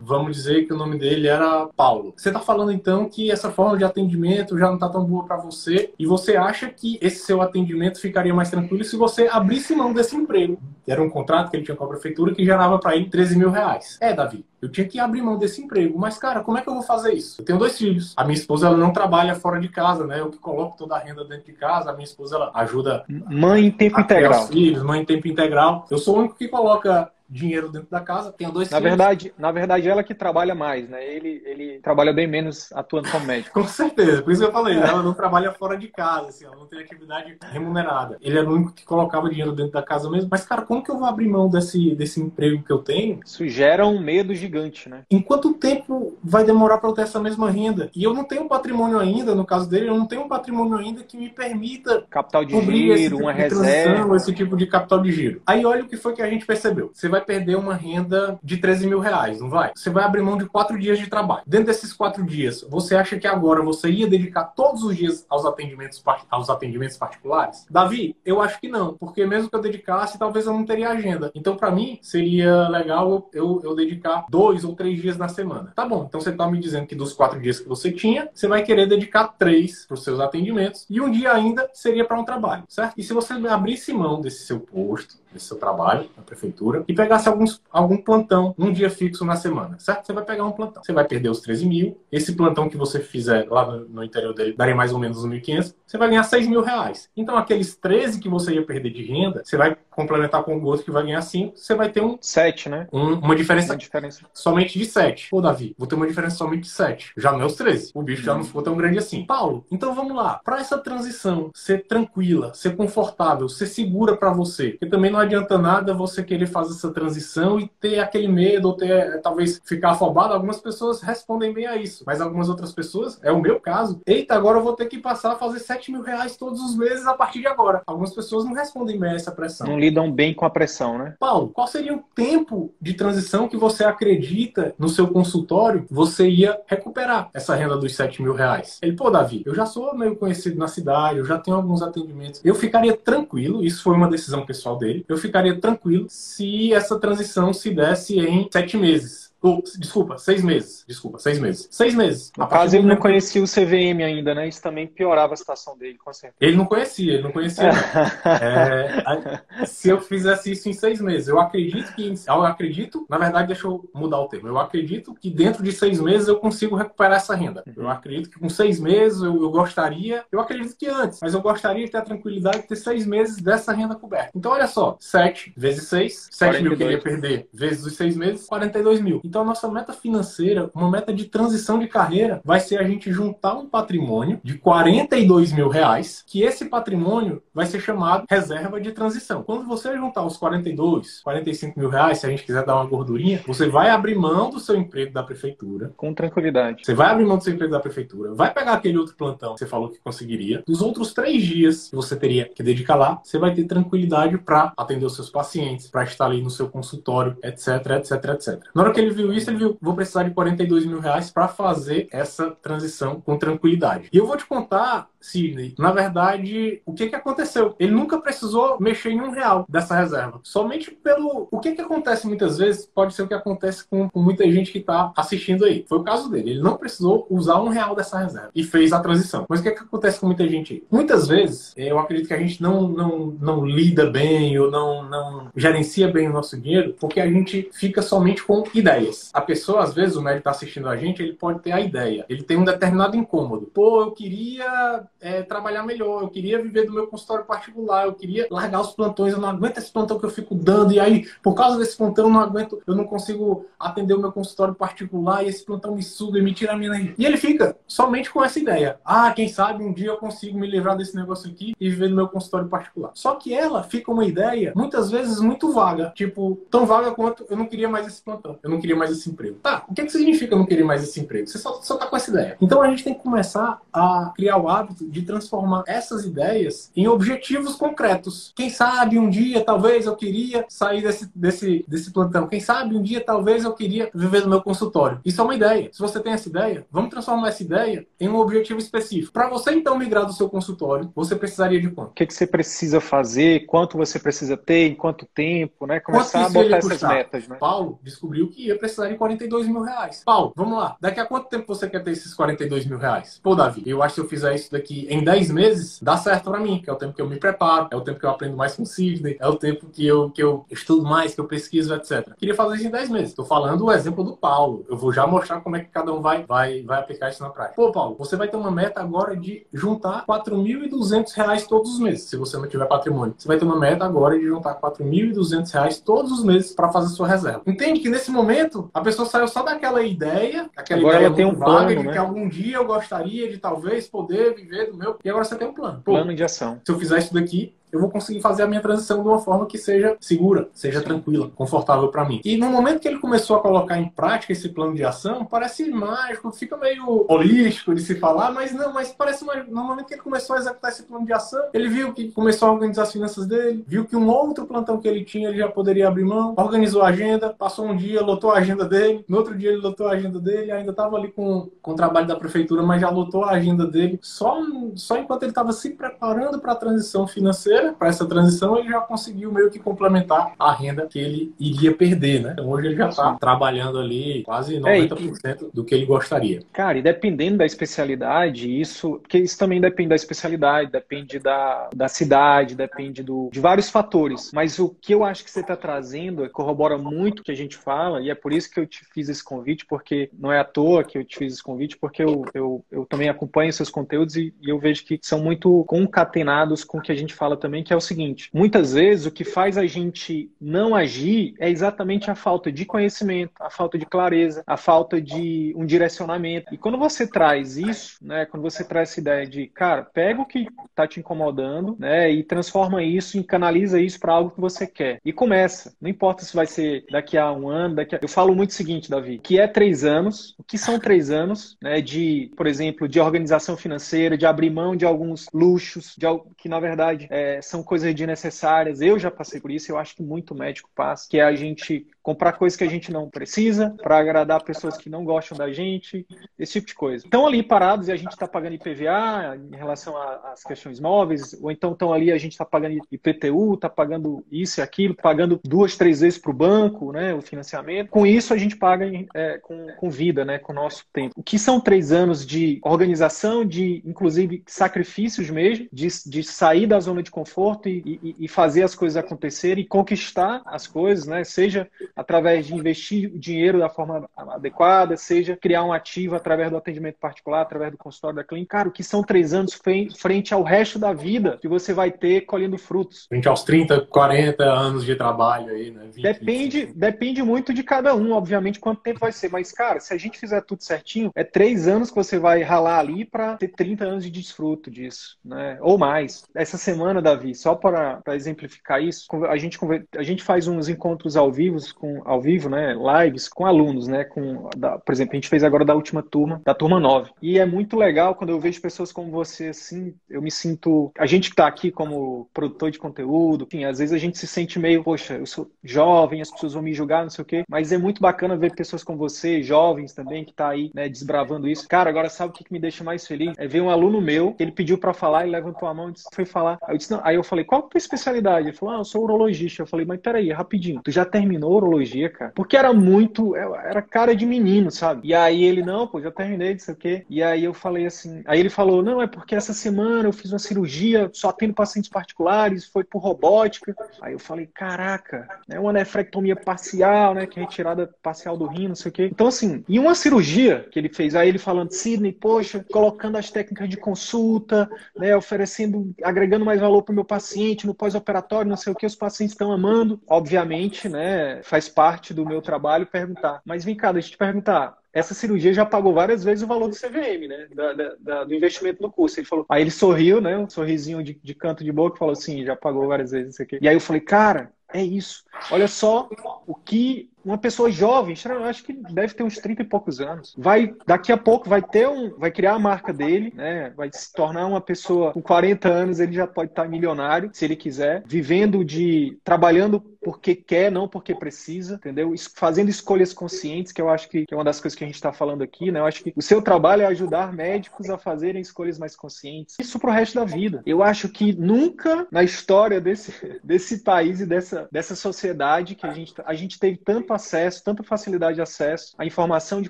[0.01, 2.13] Vamos dizer que o nome dele era Paulo.
[2.15, 5.37] Você está falando então que essa forma de atendimento já não está tão boa para
[5.37, 9.93] você e você acha que esse seu atendimento ficaria mais tranquilo se você abrisse mão
[9.93, 10.59] desse emprego.
[10.87, 13.49] Era um contrato que ele tinha com a prefeitura que gerava para ele 13 mil
[13.49, 13.97] reais.
[13.99, 15.97] É, Davi, eu tinha que abrir mão desse emprego.
[15.97, 17.41] Mas, cara, como é que eu vou fazer isso?
[17.41, 18.13] Eu tenho dois filhos.
[18.15, 20.19] A minha esposa ela não trabalha fora de casa, né?
[20.19, 21.89] Eu que coloco toda a renda dentro de casa.
[21.89, 23.03] A minha esposa ela ajuda.
[23.07, 24.47] Mãe em tempo integral.
[24.47, 25.85] Filhos, mãe em tempo integral.
[25.89, 28.91] Eu sou o único que coloca dinheiro dentro da casa, tenho dois na filhos.
[28.91, 31.05] verdade Na verdade, ela que trabalha mais, né?
[31.05, 33.53] Ele, ele trabalha bem menos atuando como médico.
[33.59, 36.55] Com certeza, por isso que eu falei, ela não trabalha fora de casa, assim, ela
[36.55, 38.17] não tem atividade remunerada.
[38.21, 40.29] Ele era o único que colocava dinheiro dentro da casa mesmo.
[40.31, 43.19] Mas, cara, como que eu vou abrir mão desse, desse emprego que eu tenho?
[43.25, 45.03] Isso gera um medo gigante, né?
[45.09, 47.89] Em quanto tempo vai demorar para eu ter essa mesma renda?
[47.95, 51.03] E eu não tenho patrimônio ainda, no caso dele, eu não tenho um patrimônio ainda
[51.03, 55.41] que me permita capital de giro, tipo uma reserva, esse tipo de capital de giro.
[55.45, 56.91] Aí olha o que foi que a gente percebeu.
[56.93, 59.71] Você vai perder uma renda de 13 mil reais, não vai?
[59.75, 61.43] Você vai abrir mão de quatro dias de trabalho.
[61.47, 65.45] Dentro desses quatro dias, você acha que agora você ia dedicar todos os dias aos
[65.45, 67.65] atendimentos, aos atendimentos particulares?
[67.69, 71.31] Davi, eu acho que não, porque mesmo que eu dedicasse, talvez eu não teria agenda.
[71.33, 75.71] Então, para mim, seria legal eu, eu dedicar dois ou três dias na semana.
[75.75, 78.47] Tá bom, então você tá me dizendo que dos quatro dias que você tinha, você
[78.47, 82.25] vai querer dedicar três para os seus atendimentos e um dia ainda seria para um
[82.25, 82.93] trabalho, certo?
[82.97, 87.29] E se você abrisse mão desse seu posto, desse seu trabalho na prefeitura e pegasse
[87.29, 90.05] alguns, algum plantão, um dia fixo na semana, certo?
[90.05, 90.83] Você vai pegar um plantão.
[90.83, 92.01] Você vai perder os 13 mil.
[92.11, 95.29] Esse plantão que você fizer lá no, no interior dele daria mais ou menos uns
[95.29, 95.75] 1.500.
[95.85, 97.09] Você vai ganhar 6 mil reais.
[97.15, 100.85] Então, aqueles 13 que você ia perder de renda, você vai complementar com o outro
[100.85, 101.55] que vai ganhar 5.
[101.55, 102.17] Você vai ter um.
[102.19, 102.87] 7, né?
[102.91, 105.29] Um, uma, diferença uma diferença somente de 7.
[105.29, 107.13] Pô, Davi, vou ter uma diferença somente de 7.
[107.17, 107.91] Já não é os 13.
[107.93, 108.25] O bicho hum.
[108.25, 109.25] já não ficou tão grande assim.
[109.25, 110.39] Paulo, então vamos lá.
[110.43, 115.57] Para essa transição ser tranquila, ser confortável, ser segura para você, porque também não adianta
[115.57, 120.33] nada você querer fazer essa transição e ter aquele medo, ou ter, talvez, ficar afobado.
[120.33, 124.35] Algumas pessoas respondem bem a isso, mas algumas outras pessoas, é o meu caso, eita,
[124.35, 127.13] agora eu vou ter que passar a fazer 7 mil reais todos os meses a
[127.13, 127.81] partir de agora.
[127.85, 129.67] Algumas pessoas não respondem bem a essa pressão.
[129.67, 131.15] Não lidam bem com a pressão, né?
[131.19, 136.59] Paulo, qual seria o tempo de transição que você acredita no seu consultório você ia
[136.67, 138.79] recuperar essa renda dos 7 mil reais?
[138.81, 142.41] Ele, pô, Davi, eu já sou meio conhecido na cidade, eu já tenho alguns atendimentos.
[142.43, 147.53] Eu ficaria tranquilo, isso foi uma decisão pessoal dele, eu ficaria tranquilo se essa transição
[147.53, 149.33] se desse em sete meses
[149.77, 150.83] desculpa, seis meses.
[150.87, 151.67] Desculpa, seis meses.
[151.71, 152.31] Seis meses.
[152.37, 154.47] No caso, ele não conhecia o CVM ainda, né?
[154.47, 156.37] Isso também piorava a situação dele, com certeza.
[156.39, 157.69] Ele não conhecia, ele não conhecia.
[158.25, 162.13] é, se eu fizesse isso em seis meses, eu acredito que.
[162.27, 164.47] Eu acredito, na verdade, deixa eu mudar o termo.
[164.47, 167.63] Eu acredito que dentro de seis meses eu consigo recuperar essa renda.
[167.67, 167.73] Uhum.
[167.77, 170.23] Eu acredito que com seis meses eu, eu gostaria.
[170.31, 173.37] Eu acredito que antes, mas eu gostaria de ter a tranquilidade de ter seis meses
[173.37, 174.31] dessa renda coberta.
[174.35, 178.15] Então, olha só, sete vezes seis, sete mil que eu ia perder vezes os seis
[178.15, 179.21] meses, 42 mil.
[179.23, 183.11] Então, a nossa meta financeira, uma meta de transição de carreira, vai ser a gente
[183.11, 188.91] juntar um patrimônio de 42 mil reais, que esse patrimônio vai ser chamado reserva de
[188.91, 189.43] transição.
[189.43, 193.41] Quando você juntar os 42, 45 mil reais, se a gente quiser dar uma gordurinha,
[193.45, 195.91] você vai abrir mão do seu emprego da prefeitura.
[195.95, 196.83] Com tranquilidade.
[196.83, 199.59] Você vai abrir mão do seu emprego da prefeitura, vai pegar aquele outro plantão que
[199.59, 200.63] você falou que conseguiria.
[200.65, 204.73] Dos outros três dias que você teria que dedicar lá, você vai ter tranquilidade para
[204.77, 207.67] atender os seus pacientes, para estar ali no seu consultório, etc,
[207.97, 208.63] etc, etc.
[208.73, 211.47] Na hora que ele viu isso, ele viu, vou precisar de 42 mil reais para
[211.47, 214.09] fazer essa transição com tranquilidade.
[214.11, 217.75] E eu vou te contar Sidney, na verdade, o que, que aconteceu?
[217.79, 220.39] Ele nunca precisou mexer em um real dessa reserva.
[220.43, 221.47] Somente pelo.
[221.49, 224.71] O que, que acontece muitas vezes, pode ser o que acontece com, com muita gente
[224.71, 225.83] que está assistindo aí.
[225.89, 226.51] Foi o caso dele.
[226.51, 229.45] Ele não precisou usar um real dessa reserva e fez a transição.
[229.49, 230.83] Mas o que, que acontece com muita gente aí?
[230.91, 235.51] Muitas vezes, eu acredito que a gente não, não, não lida bem ou não, não
[235.55, 239.04] gerencia bem o nosso dinheiro porque a gente fica somente com ideias.
[239.33, 242.25] A pessoa, às vezes, o médico está assistindo a gente, ele pode ter a ideia.
[242.29, 243.65] Ele tem um determinado incômodo.
[243.67, 248.47] Pô, eu queria é, trabalhar melhor, eu queria viver do meu consultório particular, eu queria
[248.49, 251.53] largar os plantões, eu não aguento esse plantão que eu fico dando, e aí, por
[251.53, 255.49] causa desse plantão, eu não aguento, eu não consigo atender o meu consultório particular, e
[255.49, 257.15] esse plantão me suga e me tira a minha energia.
[257.17, 258.99] E ele fica somente com essa ideia.
[259.03, 262.15] Ah, quem sabe um dia eu consigo me livrar desse negócio aqui e viver no
[262.15, 263.11] meu consultório particular.
[263.13, 266.11] Só que ela fica uma ideia, muitas vezes, muito vaga.
[266.15, 269.29] Tipo, tão vaga quanto eu não queria mais esse plantão, eu não queria mais esse
[269.29, 269.57] emprego.
[269.61, 271.47] Tá, o que, que significa não querer mais esse emprego?
[271.47, 272.57] Você só, só tá com essa ideia.
[272.61, 277.07] Então a gente tem que começar a criar o hábito de transformar essas ideias em
[277.07, 278.53] objetivos concretos.
[278.55, 282.47] Quem sabe um dia, talvez, eu queria sair desse, desse, desse plantão.
[282.47, 285.19] Quem sabe um dia, talvez, eu queria viver no meu consultório.
[285.25, 285.89] Isso é uma ideia.
[285.91, 289.33] Se você tem essa ideia, vamos transformar essa ideia em um objetivo específico.
[289.33, 292.11] Para você, então, migrar do seu consultório, você precisaria de quanto?
[292.11, 293.65] O que, que você precisa fazer?
[293.65, 294.87] Quanto você precisa ter?
[294.87, 295.85] Em quanto tempo?
[295.85, 295.99] Né?
[295.99, 297.47] Começar a botar essas metas.
[297.47, 297.57] Né?
[297.57, 300.21] Paulo descobriu que ia precisar de 42 mil reais.
[300.25, 300.95] Paulo, vamos lá.
[300.99, 303.39] Daqui a quanto tempo você quer ter esses 42 mil reais?
[303.41, 306.49] Pô, Davi, eu acho que se eu fizer isso daqui em 10 meses, dá certo
[306.49, 308.29] para mim, que é o tempo que eu me preparo, é o tempo que eu
[308.29, 311.41] aprendo mais com o Sidney, é o tempo que eu, que eu estudo mais, que
[311.41, 312.33] eu pesquiso, etc.
[312.37, 313.29] Queria fazer isso em 10 meses.
[313.29, 314.85] Estou falando o exemplo do Paulo.
[314.87, 317.49] Eu vou já mostrar como é que cada um vai, vai, vai aplicar isso na
[317.49, 317.75] prática.
[317.75, 322.23] Pô, Paulo, você vai ter uma meta agora de juntar 4.200 reais todos os meses,
[322.23, 323.35] se você não tiver patrimônio.
[323.37, 327.09] Você vai ter uma meta agora de juntar 4.200 reais todos os meses para fazer
[327.09, 327.61] sua reserva.
[327.65, 331.45] Entende que nesse momento a pessoa saiu só daquela ideia, aquela agora ideia ela tem
[331.45, 332.11] um vaga plano, de né?
[332.13, 335.17] que algum dia eu gostaria de talvez poder viver do meu.
[335.23, 336.01] E agora você tem um plano.
[336.03, 336.81] Pô, Plano de ação.
[336.85, 339.65] se eu fizer isso daqui, eu vou conseguir fazer a minha transição de uma forma
[339.65, 342.41] que seja segura, seja tranquila, confortável para mim.
[342.43, 345.89] E no momento que ele começou a colocar em prática esse plano de ação, parece
[345.89, 349.71] mágico, fica meio holístico de se falar, mas não, mas parece mágico.
[349.71, 352.67] No momento que ele começou a executar esse plano de ação, ele viu que começou
[352.67, 355.67] a organizar as finanças dele, viu que um outro plantão que ele tinha ele já
[355.67, 359.57] poderia abrir mão, organizou a agenda, passou um dia, lotou a agenda dele, no outro
[359.57, 362.83] dia ele lotou a agenda dele, ainda estava ali com, com o trabalho da prefeitura,
[362.83, 364.19] mas já lotou a agenda dele.
[364.21, 364.57] Só,
[364.95, 369.01] só enquanto ele estava se preparando para a transição financeira, para essa transição, ele já
[369.01, 372.51] conseguiu meio que complementar a renda que ele iria perder, né?
[372.53, 376.61] Então hoje ele já está trabalhando ali quase 90% do que ele gostaria.
[376.71, 379.19] Cara, e dependendo da especialidade, isso.
[379.19, 384.51] Porque isso também depende da especialidade, depende da, da cidade, depende do, de vários fatores.
[384.53, 387.55] Mas o que eu acho que você está trazendo é, corrobora muito o que a
[387.55, 390.59] gente fala, e é por isso que eu te fiz esse convite, porque não é
[390.59, 393.89] à toa que eu te fiz esse convite, porque eu, eu, eu também acompanho seus
[393.89, 397.57] conteúdos e, e eu vejo que são muito concatenados com o que a gente fala
[397.57, 401.53] também também, que é o seguinte: muitas vezes o que faz a gente não agir
[401.59, 406.73] é exatamente a falta de conhecimento, a falta de clareza, a falta de um direcionamento.
[406.73, 410.45] E quando você traz isso, né, quando você traz essa ideia de, cara, pega o
[410.45, 414.87] que está te incomodando, né, e transforma isso, e canaliza isso para algo que você
[414.87, 415.19] quer.
[415.25, 415.93] E começa.
[415.99, 418.19] Não importa se vai ser daqui a um ano, daqui a...
[418.21, 420.55] Eu falo muito o seguinte, Davi, que é três anos.
[420.57, 424.95] O que são três anos, né, de, por exemplo, de organização financeira, de abrir mão
[424.95, 426.25] de alguns luxos, de
[426.57, 429.01] que na verdade é, são coisas desnecessárias.
[429.01, 432.07] Eu já passei por isso, eu acho que muito médico passa, que é a gente
[432.25, 436.25] comprar coisas que a gente não precisa para agradar pessoas que não gostam da gente,
[436.57, 437.23] esse tipo de coisa.
[437.23, 441.69] Estão ali parados e a gente está pagando IPVA em relação às questões móveis, ou
[441.69, 445.95] então estão ali a gente está pagando IPTU, está pagando isso e aquilo, pagando duas,
[445.95, 448.09] três vezes para o banco, né, o financiamento.
[448.09, 451.35] Com isso a gente paga é, com, com vida, né, com o nosso tempo.
[451.37, 456.99] O que são três anos de organização, de inclusive sacrifícios mesmo, de, de sair da
[456.99, 457.44] zona de conforto
[457.89, 462.75] e, e, e fazer as coisas acontecerem e conquistar as coisas, né, seja através de
[462.75, 467.91] investir o dinheiro da forma adequada, seja criar um ativo através do atendimento particular, através
[467.91, 468.77] do consultório da clínica.
[468.77, 469.79] Cara, o que são três anos
[470.17, 473.25] frente ao resto da vida que você vai ter colhendo frutos.
[473.27, 476.09] Frente aos 30, 40 anos de trabalho aí, né?
[476.13, 479.49] 20, depende, depende muito de cada um, obviamente, quanto tempo vai ser.
[479.49, 482.99] Mas, cara, se a gente fizer tudo certinho, é três anos que você vai ralar
[482.99, 485.77] ali para ter 30 anos de desfruto disso, né?
[485.81, 486.43] Ou mais.
[486.53, 489.77] Essa semana, Davi, só para exemplificar isso, a gente,
[490.17, 494.23] a gente faz uns encontros ao vivo com ao vivo, né, lives com alunos, né,
[494.23, 497.31] com da, por exemplo, a gente fez agora da última turma, da turma 9.
[497.41, 501.25] E é muito legal quando eu vejo pessoas como você assim, eu me sinto, a
[501.25, 504.79] gente que tá aqui como produtor de conteúdo, enfim, às vezes a gente se sente
[504.79, 507.91] meio, poxa, eu sou jovem, as pessoas vão me julgar, não sei o quê, mas
[507.91, 511.87] é muito bacana ver pessoas como você, jovens também que tá aí, né, desbravando isso.
[511.87, 513.53] Cara, agora sabe o que me deixa mais feliz?
[513.57, 516.27] É ver um aluno meu, ele pediu para falar e levantou a mão e disse,
[516.33, 516.77] foi falar.
[516.83, 517.21] Aí eu disse, não.
[517.25, 518.67] Aí eu falei, qual é a tua especialidade?
[518.67, 519.81] Ele falou, ah, eu sou urologista.
[519.81, 522.29] Eu falei, mas peraí, rapidinho, tu já terminou urologia?
[522.29, 522.51] cara.
[522.53, 523.55] Porque era muito.
[523.55, 525.27] Era cara de menino, sabe?
[525.27, 527.25] E aí ele, não, pô, já terminei, não sei o quê.
[527.27, 528.43] E aí eu falei assim.
[528.45, 532.09] Aí ele falou, não, é porque essa semana eu fiz uma cirurgia só tendo pacientes
[532.09, 533.95] particulares, foi por robótica.
[534.21, 537.47] Aí eu falei, caraca, é uma nefrectomia parcial, né?
[537.47, 539.29] Que é retirada parcial do rim, não sei o quê.
[539.31, 543.49] Então, assim, e uma cirurgia que ele fez, aí ele falando, Sidney, poxa, colocando as
[543.49, 545.35] técnicas de consulta, né?
[545.35, 549.53] Oferecendo, agregando mais valor para meu paciente no pós-operatório, não sei o que, os pacientes
[549.53, 550.21] estão amando.
[550.27, 551.61] Obviamente, né?
[551.63, 553.61] Faz parte do meu trabalho perguntar.
[553.65, 554.97] Mas vem cá, deixa eu te perguntar.
[555.11, 557.67] Essa cirurgia já pagou várias vezes o valor do CVM, né?
[557.73, 559.39] Da, da, do investimento no curso.
[559.39, 559.65] Ele falou.
[559.69, 560.57] Aí ele sorriu, né?
[560.57, 563.79] Um sorrisinho de, de canto de boca, falou assim: já pagou várias vezes isso aqui.
[563.81, 565.45] E aí eu falei, cara, é isso.
[565.71, 566.29] Olha só
[566.67, 570.93] o que uma pessoa jovem, acho que deve ter uns 30 e poucos anos, vai
[571.05, 573.93] daqui a pouco vai ter um, vai criar a marca dele, né?
[573.95, 577.75] Vai se tornar uma pessoa com 40 anos, ele já pode estar milionário, se ele
[577.75, 582.33] quiser, vivendo de trabalhando porque quer, não porque precisa, entendeu?
[582.55, 585.31] Fazendo escolhas conscientes, que eu acho que, é uma das coisas que a gente está
[585.31, 585.99] falando aqui, né?
[585.99, 589.75] Eu acho que o seu trabalho é ajudar médicos a fazerem escolhas mais conscientes.
[589.79, 590.81] Isso para o resto da vida.
[590.83, 596.11] Eu acho que nunca na história desse, desse país e dessa, dessa sociedade que a
[596.11, 599.89] gente, a gente teve tanto acesso, tanta facilidade de acesso à informação de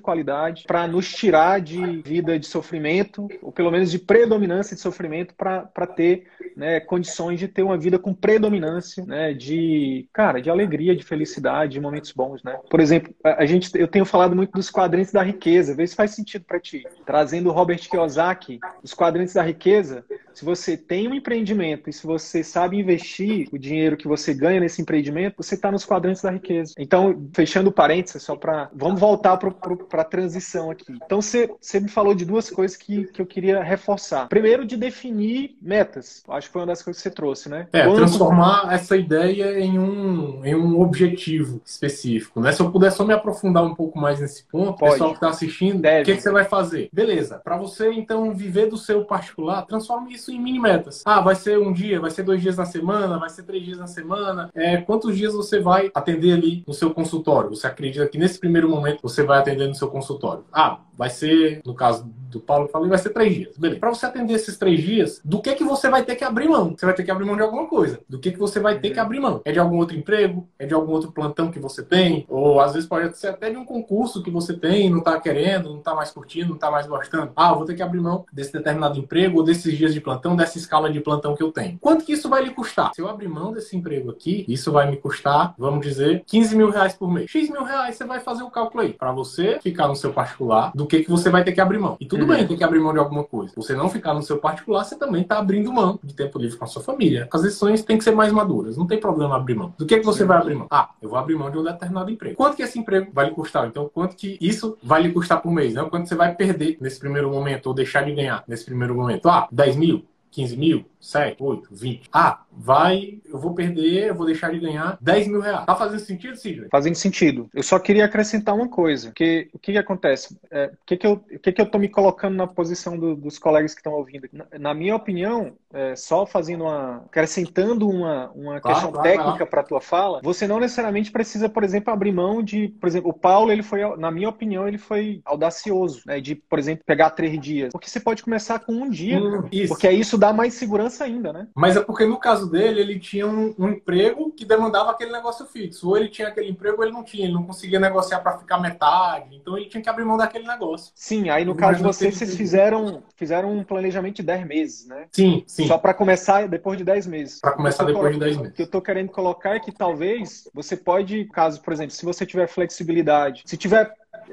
[0.00, 5.34] qualidade para nos tirar de vida de sofrimento, ou pelo menos de predominância de sofrimento,
[5.34, 10.96] para ter né, condições de ter uma vida com predominância né, de, cara, de alegria,
[10.96, 12.42] de felicidade, de momentos bons.
[12.42, 12.58] Né?
[12.68, 16.12] Por exemplo, a gente, eu tenho falado muito dos quadrantes da riqueza, vê se faz
[16.12, 16.84] sentido para ti.
[17.04, 20.04] Trazendo o Robert Kiyosaki, os quadrantes da riqueza,
[20.36, 24.60] se você tem um empreendimento e se você sabe investir o dinheiro que você ganha
[24.60, 26.74] nesse empreendimento, você está nos quadrantes da riqueza.
[26.78, 28.68] Então, fechando parênteses, só para.
[28.74, 30.92] Vamos voltar para a transição aqui.
[31.02, 34.28] Então, você, você me falou de duas coisas que, que eu queria reforçar.
[34.28, 36.22] Primeiro, de definir metas.
[36.28, 37.66] Acho que foi uma das coisas que você trouxe, né?
[37.72, 37.96] É, Quando...
[37.96, 42.42] transformar essa ideia em um, em um objetivo específico.
[42.42, 42.52] Né?
[42.52, 44.92] Se eu puder só me aprofundar um pouco mais nesse ponto, Pode.
[44.92, 46.90] pessoal que está assistindo, o que, que você vai fazer?
[46.92, 51.02] Beleza, para você então viver do seu particular, transforme isso isso em mini metas.
[51.04, 53.78] Ah, vai ser um dia, vai ser dois dias na semana, vai ser três dias
[53.78, 54.50] na semana.
[54.54, 57.50] É, quantos dias você vai atender ali no seu consultório?
[57.50, 60.44] Você acredita que nesse primeiro momento você vai atender no seu consultório?
[60.52, 63.56] Ah, vai ser, no caso do Paulo, eu falei, vai ser três dias.
[63.56, 63.80] Beleza.
[63.80, 66.74] Para você atender esses três dias, do que que você vai ter que abrir mão?
[66.76, 68.00] Você vai ter que abrir mão de alguma coisa.
[68.08, 69.40] Do que que você vai ter que abrir mão?
[69.44, 70.48] É de algum outro emprego?
[70.58, 72.26] É de algum outro plantão que você tem?
[72.28, 75.70] Ou às vezes pode ser até de um concurso que você tem, não tá querendo,
[75.70, 77.32] não tá mais curtindo, não tá mais gostando.
[77.36, 80.36] Ah, eu vou ter que abrir mão desse determinado emprego ou desses dias de plantão,
[80.36, 81.78] dessa escala de plantão que eu tenho.
[81.80, 82.92] Quanto que isso vai lhe custar?
[82.94, 86.70] Se eu abrir mão desse emprego aqui, isso vai me custar, vamos dizer, 15 mil
[86.70, 87.30] reais por mês.
[87.30, 88.92] X mil reais, você vai fazer o cálculo aí.
[88.92, 91.96] Para você ficar no seu particular, do que que você vai ter que abrir mão.
[92.00, 93.52] E tudo Tudo bem, tem que abrir mão de alguma coisa.
[93.56, 96.64] Você não ficar no seu particular, você também está abrindo mão de tempo livre com
[96.64, 97.28] a sua família.
[97.32, 98.76] As decisões têm que ser mais maduras.
[98.76, 99.74] Não tem problema abrir mão.
[99.78, 100.66] Do que, que você vai abrir mão?
[100.70, 102.36] Ah, eu vou abrir mão de um determinado emprego.
[102.36, 103.66] Quanto que esse emprego vai lhe custar?
[103.66, 105.74] Então, quanto que isso vai lhe custar por mês?
[105.74, 105.84] Né?
[105.84, 109.28] Quanto você vai perder nesse primeiro momento ou deixar de ganhar nesse primeiro momento?
[109.28, 110.04] Ah, 10 mil?
[110.30, 110.84] 15 mil?
[111.06, 112.10] 7, 8, 20.
[112.12, 115.64] Ah, vai, eu vou perder, eu vou deixar de ganhar 10 mil reais.
[115.64, 116.68] Tá fazendo sentido, Sidney?
[116.68, 117.48] Fazendo sentido.
[117.54, 120.36] Eu só queria acrescentar uma coisa, que o que, que acontece?
[120.50, 123.38] É, o que, que, eu, que, que eu tô me colocando na posição do, dos
[123.38, 124.28] colegas que estão ouvindo?
[124.32, 129.46] Na, na, minha opinião, é, só fazendo uma, acrescentando uma, uma claro, questão claro, técnica
[129.46, 133.10] para a tua fala, você não necessariamente precisa, por exemplo, abrir mão de, por exemplo,
[133.10, 137.10] o Paulo, ele foi, na minha opinião, ele foi audacioso, né, de, por exemplo, pegar
[137.10, 137.70] três dias.
[137.70, 141.48] Porque você pode começar com um dia, hum, porque isso dá mais segurança ainda, né?
[141.54, 145.46] Mas é porque no caso dele, ele tinha um, um, emprego que demandava aquele negócio
[145.46, 145.88] fixo.
[145.88, 147.24] Ou ele tinha aquele emprego ou ele não tinha.
[147.24, 149.36] Ele não conseguia negociar para ficar metade.
[149.36, 150.92] Então ele tinha que abrir mão daquele negócio.
[150.94, 155.06] Sim, aí no caso de vocês, vocês fizeram, fizeram um planejamento de 10 meses, né?
[155.12, 155.66] Sim, sim.
[155.66, 157.40] Só para começar depois de 10 meses.
[157.40, 158.52] Para começar depois de 10 meses.
[158.52, 162.04] O que eu tô querendo colocar é que talvez você pode, caso, por exemplo, se
[162.04, 163.92] você tiver flexibilidade, se tiver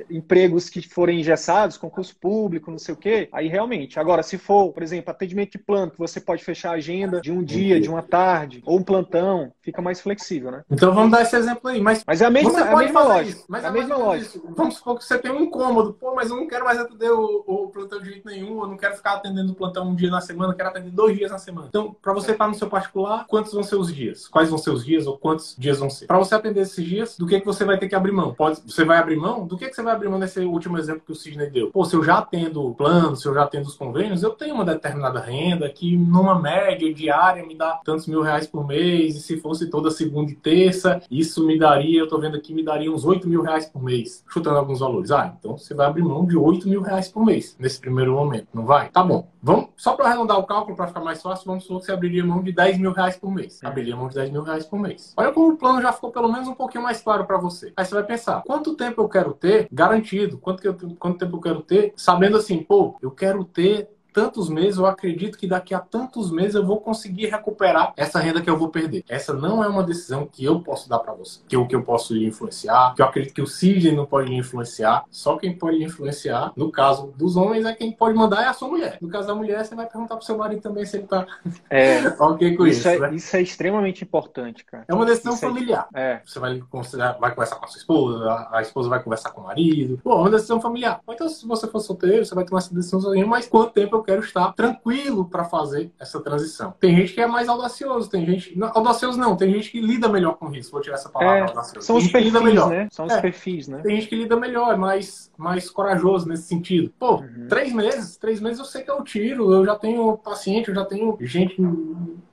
[0.10, 4.00] empregos que forem engessados, concurso público, não sei o quê, aí realmente.
[4.00, 7.32] Agora, se for, por exemplo, atendimento de plano, que você pode fechar a agenda de
[7.32, 10.64] um dia, de uma tarde, ou um plantão, fica mais flexível, né?
[10.70, 11.82] Então vamos dar esse exemplo aí.
[11.82, 13.42] Mas, mas é a mesma, é a mesma lógica.
[13.48, 14.38] Mas é a é mesma lógica.
[14.38, 14.44] Isso.
[14.56, 15.94] Vamos supor que você tem um incômodo.
[15.94, 18.78] Pô, mas eu não quero mais atender o, o, plantão de jeito nenhum, eu não
[18.78, 21.38] quero ficar atendendo o plantão um dia na semana, eu quero atender dois dias na
[21.38, 21.68] semana.
[21.70, 24.28] Então, para você estar no seu particular, quantos vão ser os dias?
[24.28, 26.08] Quais vão ser os dias ou quantos dias vão ser?
[26.08, 28.34] Para você atender esses dias, do que, que você vai ter que abrir mão?
[28.34, 29.46] Pode, você vai abrir mão?
[29.46, 31.72] Do que, que você vai abrir mão nesse último exemplo que o Sidney deu.
[31.72, 34.56] Pô, se eu já atendo o plano, se eu já atendo os convênios, eu tenho
[34.56, 39.16] uma determinada renda que, numa média diária, me dá tantos mil reais por mês.
[39.16, 42.64] E se fosse toda segunda e terça, isso me daria, eu tô vendo aqui, me
[42.64, 45.12] daria uns 8 mil reais por mês, chutando alguns valores.
[45.12, 48.48] Ah, então você vai abrir mão de 8 mil reais por mês nesse primeiro momento,
[48.54, 48.90] não vai?
[48.90, 49.28] Tá bom.
[49.46, 52.24] Vamos, só para arredondar o cálculo, para ficar mais fácil, vamos supor que você abriria
[52.26, 53.60] mão de 10 mil reais por mês.
[53.62, 55.14] Abriria mão de 10 mil reais por mês.
[55.18, 57.74] Olha como o plano já ficou pelo menos um pouquinho mais claro para você.
[57.76, 60.38] Aí você vai pensar, quanto tempo eu quero ter garantido?
[60.38, 61.94] Quanto, que eu, quanto tempo eu quero ter?
[61.98, 66.56] Sabendo assim, pô, eu quero ter tantos meses, eu acredito que daqui a tantos meses
[66.56, 69.04] eu vou conseguir recuperar essa renda que eu vou perder.
[69.10, 71.84] Essa não é uma decisão que eu posso dar para você, que eu, que eu
[71.84, 75.04] posso lhe influenciar, que eu acredito que o Sidney não pode lhe influenciar.
[75.10, 78.54] Só quem pode lhe influenciar, no caso dos homens, é quem pode mandar é a
[78.54, 78.98] sua mulher.
[79.02, 81.26] No caso da mulher, você vai perguntar pro seu marido também se ele tá
[81.70, 82.80] é, ok com isso.
[82.80, 83.16] Isso é, né?
[83.16, 84.86] isso é extremamente importante, cara.
[84.88, 85.88] É uma decisão isso é familiar.
[85.94, 89.32] É, Você vai considerar, vai conversar com a sua esposa, a, a esposa vai conversar
[89.32, 90.00] com o marido.
[90.04, 91.02] Pô, é uma decisão familiar.
[91.10, 94.03] Então, se você for solteiro, você vai tomar essa decisão sozinho, mas quanto tempo eu
[94.04, 96.74] quero estar tranquilo para fazer essa transição.
[96.80, 98.58] Tem gente que é mais audacioso, tem gente.
[98.58, 100.72] Não, audacioso não, tem gente que lida melhor com isso.
[100.72, 101.88] Vou tirar essa palavra é, audacioso.
[101.88, 102.70] São os perfis, melhor.
[102.70, 102.88] né?
[102.92, 103.82] São os é, perfis, né?
[103.82, 106.94] Tem gente que lida melhor, é mais, mais corajoso nesse sentido.
[107.00, 107.48] Pô, uhum.
[107.48, 110.86] três meses, três meses eu sei que eu tiro, eu já tenho paciente, eu já
[110.86, 111.58] tenho gente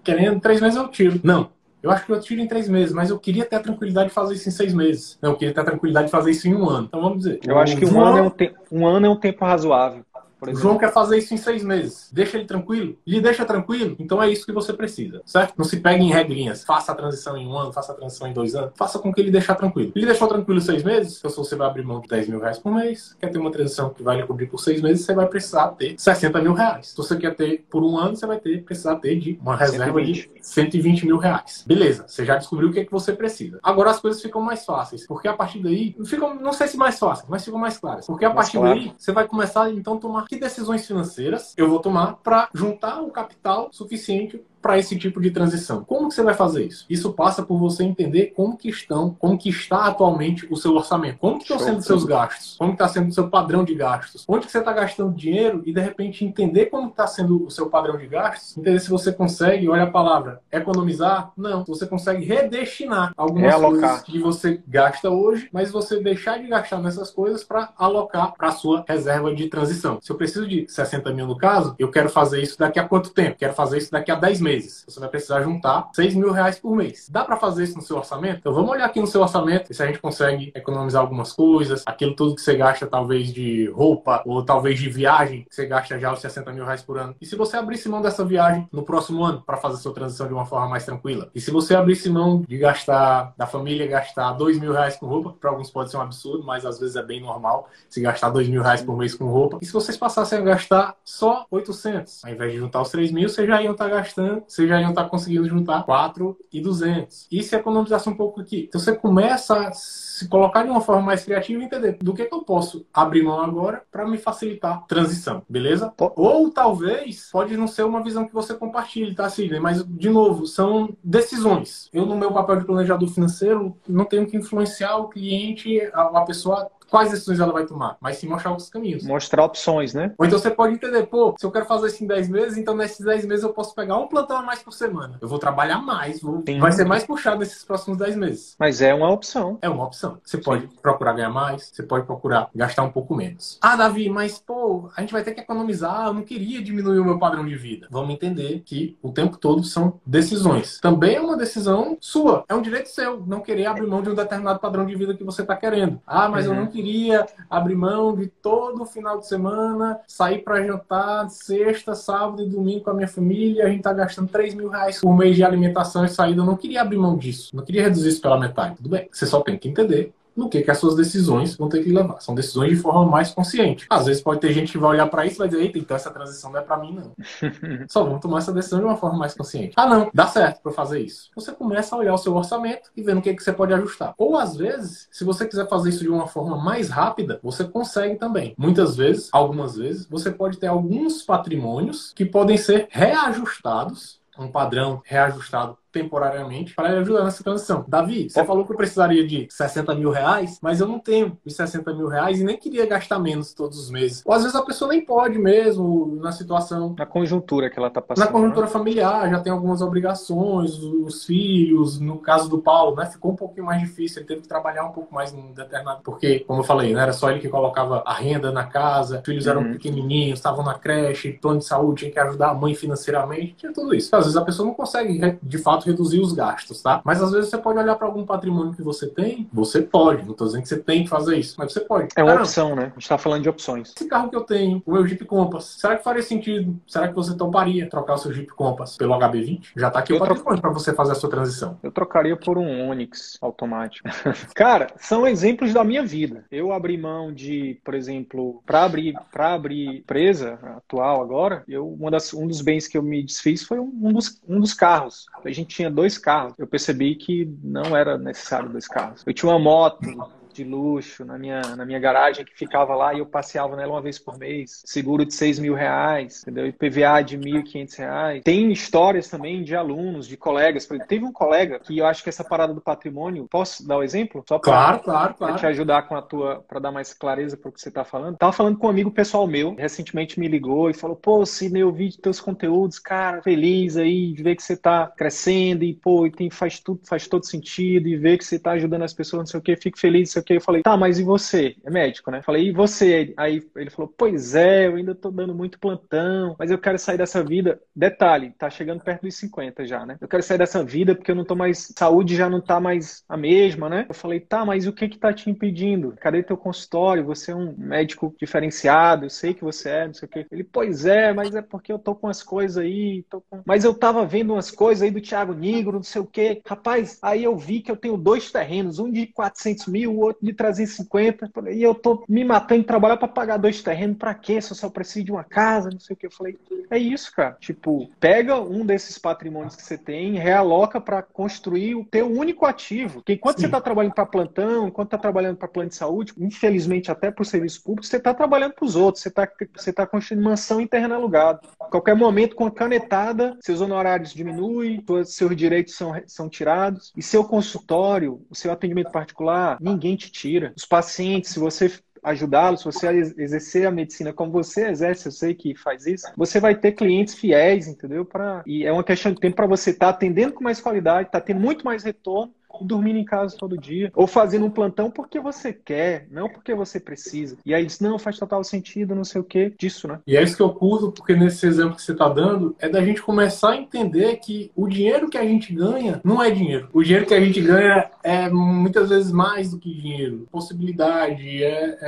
[0.02, 1.20] querendo, três meses eu tiro.
[1.22, 1.50] Não,
[1.82, 4.14] eu acho que eu tiro em três meses, mas eu queria ter a tranquilidade de
[4.14, 5.18] fazer isso em seis meses.
[5.22, 6.86] Não, eu queria ter a tranquilidade de fazer isso em um ano.
[6.86, 7.40] Então vamos dizer.
[7.46, 8.54] Eu acho que um, ano, é um, te...
[8.70, 10.04] um ano é um tempo razoável.
[10.42, 12.08] O João quer fazer isso em seis meses.
[12.12, 12.96] Deixa ele tranquilo?
[13.06, 13.96] Lhe deixa tranquilo?
[13.98, 15.54] Então é isso que você precisa, certo?
[15.56, 16.64] Não se pegue em regrinhas.
[16.64, 18.72] Faça a transição em um ano, faça a transição em dois anos.
[18.76, 19.92] Faça com que ele deixe tranquilo.
[19.94, 21.18] Ele deixou tranquilo seis meses?
[21.18, 23.50] Então, se você vai abrir mão de 10 mil reais por mês, quer ter uma
[23.50, 26.88] transição que vai lhe cobrir por seis meses, você vai precisar ter 60 mil reais.
[26.88, 30.00] Se você quer ter por um ano, você vai ter, precisar ter de uma reserva
[30.00, 30.28] 120.
[30.28, 31.64] de 120 mil reais.
[31.66, 33.58] Beleza, você já descobriu o que, é que você precisa.
[33.62, 36.98] Agora as coisas ficam mais fáceis, porque a partir daí, ficam, não sei se mais
[36.98, 38.06] fáceis, mas ficam mais claras.
[38.06, 38.74] Porque a partir claro.
[38.74, 43.02] daí, você vai começar então a tomar que decisões financeiras eu vou tomar para juntar
[43.02, 45.84] o capital suficiente para esse tipo de transição.
[45.84, 46.84] Como que você vai fazer isso?
[46.88, 51.18] Isso passa por você entender como que estão, como que está atualmente o seu orçamento,
[51.18, 54.24] como que estão sendo os seus gastos, como está sendo o seu padrão de gastos,
[54.28, 57.68] onde que você está gastando dinheiro e de repente entender como está sendo o seu
[57.68, 63.12] padrão de gastos, entender se você consegue, olha a palavra, economizar, não, você consegue redestinar
[63.16, 68.34] algumas coisas que você gasta hoje, mas você deixar de gastar nessas coisas para alocar
[68.36, 69.98] para a sua reserva de transição.
[70.00, 73.10] Se eu preciso de 60 mil no caso, eu quero fazer isso daqui a quanto
[73.10, 73.38] tempo?
[73.38, 74.84] Quero fazer isso daqui a 10 meses meses.
[74.86, 77.08] Você vai precisar juntar 6 mil reais por mês.
[77.08, 78.38] Dá para fazer isso no seu orçamento?
[78.38, 81.82] Então vamos olhar aqui no seu orçamento e se a gente consegue economizar algumas coisas,
[81.86, 85.98] aquilo tudo que você gasta talvez de roupa ou talvez de viagem, que você gasta
[85.98, 87.14] já os 60 mil reais por ano.
[87.20, 90.34] E se você abrisse mão dessa viagem no próximo ano para fazer sua transição de
[90.34, 91.30] uma forma mais tranquila?
[91.34, 95.34] E se você abrisse mão de gastar, da família gastar 2 mil reais com roupa,
[95.40, 98.48] para alguns pode ser um absurdo, mas às vezes é bem normal se gastar 2
[98.48, 99.58] mil reais por mês com roupa.
[99.62, 103.28] E se vocês passassem a gastar só 800, ao invés de juntar os 3 mil,
[103.28, 107.26] vocês já iam estar gastando ano, vocês já iam estar conseguindo juntar 4,200.
[107.30, 108.66] E se economizasse um pouco aqui?
[108.68, 112.24] Então você começa a se colocar de uma forma mais criativa e entender do que,
[112.24, 115.92] que eu posso abrir mão agora para me facilitar a transição, beleza?
[115.98, 119.60] Ou talvez pode não ser uma visão que você compartilhe, tá, Sidney?
[119.60, 121.88] Mas, de novo, são decisões.
[121.92, 126.70] Eu, no meu papel de planejador financeiro, não tenho que influenciar o cliente, a pessoa
[126.90, 129.04] quais decisões ela vai tomar, mas sim mostrar os caminhos.
[129.04, 130.12] Mostrar opções, né?
[130.18, 132.76] Ou então você pode entender, pô, se eu quero fazer isso em 10 meses, então
[132.76, 135.18] nesses 10 meses eu posso pegar um plantão a mais por semana.
[135.20, 136.42] Eu vou trabalhar mais, vou...
[136.58, 138.56] vai ser mais puxado nesses próximos 10 meses.
[138.58, 139.58] Mas é uma opção.
[139.62, 140.18] É uma opção.
[140.24, 140.42] Você sim.
[140.42, 143.58] pode procurar ganhar mais, você pode procurar gastar um pouco menos.
[143.62, 147.04] Ah, Davi, mas pô, a gente vai ter que economizar, eu não queria diminuir o
[147.04, 147.86] meu padrão de vida.
[147.90, 150.80] Vamos entender que o tempo todo são decisões.
[150.80, 154.14] Também é uma decisão sua, é um direito seu não querer abrir mão de um
[154.14, 156.00] determinado padrão de vida que você está querendo.
[156.06, 156.54] Ah, mas uhum.
[156.54, 161.94] eu não queria abrir mão de todo o final de semana, sair para jantar sexta,
[161.94, 163.66] sábado e domingo com a minha família.
[163.66, 166.40] A gente tá gastando 3 mil reais por mês de alimentação e saída.
[166.40, 167.54] Eu não queria abrir mão disso.
[167.54, 168.76] Não queria reduzir isso pela metade.
[168.76, 169.08] Tudo bem.
[169.12, 172.20] Você só tem que entender no que, que as suas decisões vão ter que levar.
[172.20, 173.86] São decisões de forma mais consciente.
[173.90, 175.96] Às vezes pode ter gente que vai olhar para isso e vai dizer, eita, então
[175.96, 177.12] essa transição não é para mim, não.
[177.88, 179.74] Só vamos tomar essa decisão de uma forma mais consciente.
[179.76, 181.30] Ah, não, dá certo para fazer isso.
[181.34, 184.14] Você começa a olhar o seu orçamento e ver no que, que você pode ajustar.
[184.16, 188.16] Ou às vezes, se você quiser fazer isso de uma forma mais rápida, você consegue
[188.16, 188.54] também.
[188.56, 195.02] Muitas vezes, algumas vezes, você pode ter alguns patrimônios que podem ser reajustados um padrão
[195.04, 197.84] reajustado temporariamente para ajudar nessa transição.
[197.86, 201.54] Davi, você falou que eu precisaria de 60 mil reais, mas eu não tenho os
[201.54, 204.22] 60 mil reais e nem queria gastar menos todos os meses.
[204.24, 206.94] Ou às vezes a pessoa nem pode mesmo na situação.
[206.98, 208.24] Na conjuntura que ela está passando.
[208.24, 208.72] Na conjuntura né?
[208.72, 213.66] familiar, já tem algumas obrigações, os filhos, no caso do Paulo, né, ficou um pouquinho
[213.66, 216.00] mais difícil, ele teve que trabalhar um pouco mais num determinado.
[216.02, 219.24] Porque, como eu falei, não era só ele que colocava a renda na casa, os
[219.24, 219.72] filhos eram uhum.
[219.72, 223.94] pequenininhos, estavam na creche, plano de saúde, tinha que ajudar a mãe financeiramente, tinha tudo
[223.94, 224.14] isso.
[224.14, 227.00] Às vezes a pessoa não consegue, de fato, fato reduzir os gastos, tá?
[227.04, 230.24] Mas às vezes você pode olhar para algum patrimônio que você tem, você pode.
[230.24, 232.08] Não estou dizendo que você tem que fazer isso, mas você pode.
[232.16, 232.82] É uma Caramba, opção, né?
[232.82, 233.92] A gente está falando de opções.
[233.96, 236.78] Esse carro que eu tenho, o meu Jeep Compass, será que faria sentido?
[236.86, 239.72] Será que você toparia trocar o seu Jeep Compass pelo HB20?
[239.76, 241.78] Já está aqui eu o patrimônio para você fazer a sua transição.
[241.82, 244.08] Eu trocaria por um Onix automático.
[244.54, 246.44] Cara, são exemplos da minha vida.
[246.50, 252.10] Eu abri mão de, por exemplo, para abrir para abrir empresa atual agora, eu uma
[252.10, 255.26] das, um dos bens que eu me desfiz foi um, um dos, um dos carros.
[255.44, 256.54] A gente tinha dois carros.
[256.58, 259.22] Eu percebi que não era necessário dois carros.
[259.26, 260.06] Eu tinha uma moto
[260.54, 264.02] de luxo na minha, na minha garagem que ficava lá e eu passeava nela uma
[264.02, 264.82] vez por mês.
[264.84, 266.66] Seguro de 6 mil reais, entendeu?
[266.66, 268.42] E PVA de 1.500 reais.
[268.44, 270.88] Tem histórias também de alunos, de colegas.
[271.08, 274.02] Teve um colega que eu acho que essa parada do patrimônio, posso dar o um
[274.02, 274.44] exemplo?
[274.48, 275.52] Só pra, claro, claro, claro.
[275.52, 278.04] Pra te ajudar com a tua, para dar mais clareza para o que você tá
[278.04, 278.36] falando.
[278.36, 281.92] Tava falando com um amigo pessoal meu, recentemente me ligou e falou: pô, Sidney, eu
[281.92, 286.30] vi teus conteúdos, cara, feliz aí de ver que você tá crescendo e, pô, e
[286.30, 289.46] tem, faz tudo, faz todo sentido e ver que você tá ajudando as pessoas, não
[289.46, 290.54] sei o que, fico feliz, sei o que.
[290.54, 291.76] Eu falei, tá, mas e você?
[291.84, 292.42] É médico, né?
[292.42, 293.32] Falei, e você?
[293.36, 297.18] Aí ele falou, pois é, eu ainda tô dando muito plantão, mas eu quero sair
[297.18, 297.80] dessa vida.
[297.94, 300.16] Detalhe, tá chegando perto dos 50 já, né?
[300.20, 301.92] Eu quero sair dessa vida porque eu não tô mais.
[301.96, 304.06] Saúde já não tá mais a mesma, né?
[304.08, 306.14] Eu falei, tá, mas o que que tá te impedindo?
[306.20, 307.24] Cadê teu consultório?
[307.24, 310.46] Você é um médico diferenciado, eu sei que você é, não sei o quê.
[310.50, 313.62] Ele, pois é, mas é porque eu tô com as coisas aí, tô com...
[313.66, 316.60] mas eu tava vendo umas coisas aí do Thiago Negro, não sei o quê.
[316.66, 320.52] Rapaz, aí eu vi que eu tenho dois terrenos, um de 400 mil, outro de
[320.52, 321.50] 350.
[321.72, 324.60] E eu tô me matando de trabalhar para pagar dois terrenos, para quê?
[324.60, 326.26] Se eu só preciso de uma casa, não sei o que.
[326.26, 326.58] Eu falei,
[326.90, 327.56] é isso, cara.
[327.60, 333.14] Tipo, pega um desses patrimônios que você tem, realoca para construir o teu único ativo.
[333.14, 333.62] Porque enquanto Sim.
[333.62, 337.42] você está trabalhando para plantão, enquanto está trabalhando para plano de saúde, infelizmente até para
[337.42, 340.80] o serviço público, você está trabalhando para os outros, você está você tá construindo mansão
[340.80, 341.60] em terreno alugado.
[341.80, 347.22] A qualquer momento, com a canetada, seus honorários diminuem, seus direitos são, são tirados, e
[347.22, 350.72] seu consultório, o seu atendimento particular, ninguém te tira.
[350.76, 351.92] Os pacientes, se você
[352.22, 353.08] ajudá-los, se você
[353.38, 357.34] exercer a medicina como você exerce, eu sei que faz isso, você vai ter clientes
[357.34, 358.24] fiéis, entendeu?
[358.24, 361.28] Pra, e é uma questão de tempo para você estar tá atendendo com mais qualidade,
[361.28, 362.54] estar tá tendo muito mais retorno
[362.84, 366.98] dormindo em casa todo dia, ou fazendo um plantão porque você quer, não porque você
[366.98, 367.56] precisa.
[367.64, 370.20] E aí diz, não, faz total sentido, não sei o que, disso, né?
[370.26, 373.04] E é isso que eu curto, porque nesse exemplo que você está dando, é da
[373.04, 376.88] gente começar a entender que o dinheiro que a gente ganha não é dinheiro.
[376.92, 380.46] O dinheiro que a gente ganha é muitas vezes mais do que dinheiro.
[380.50, 382.06] Possibilidade, é, é,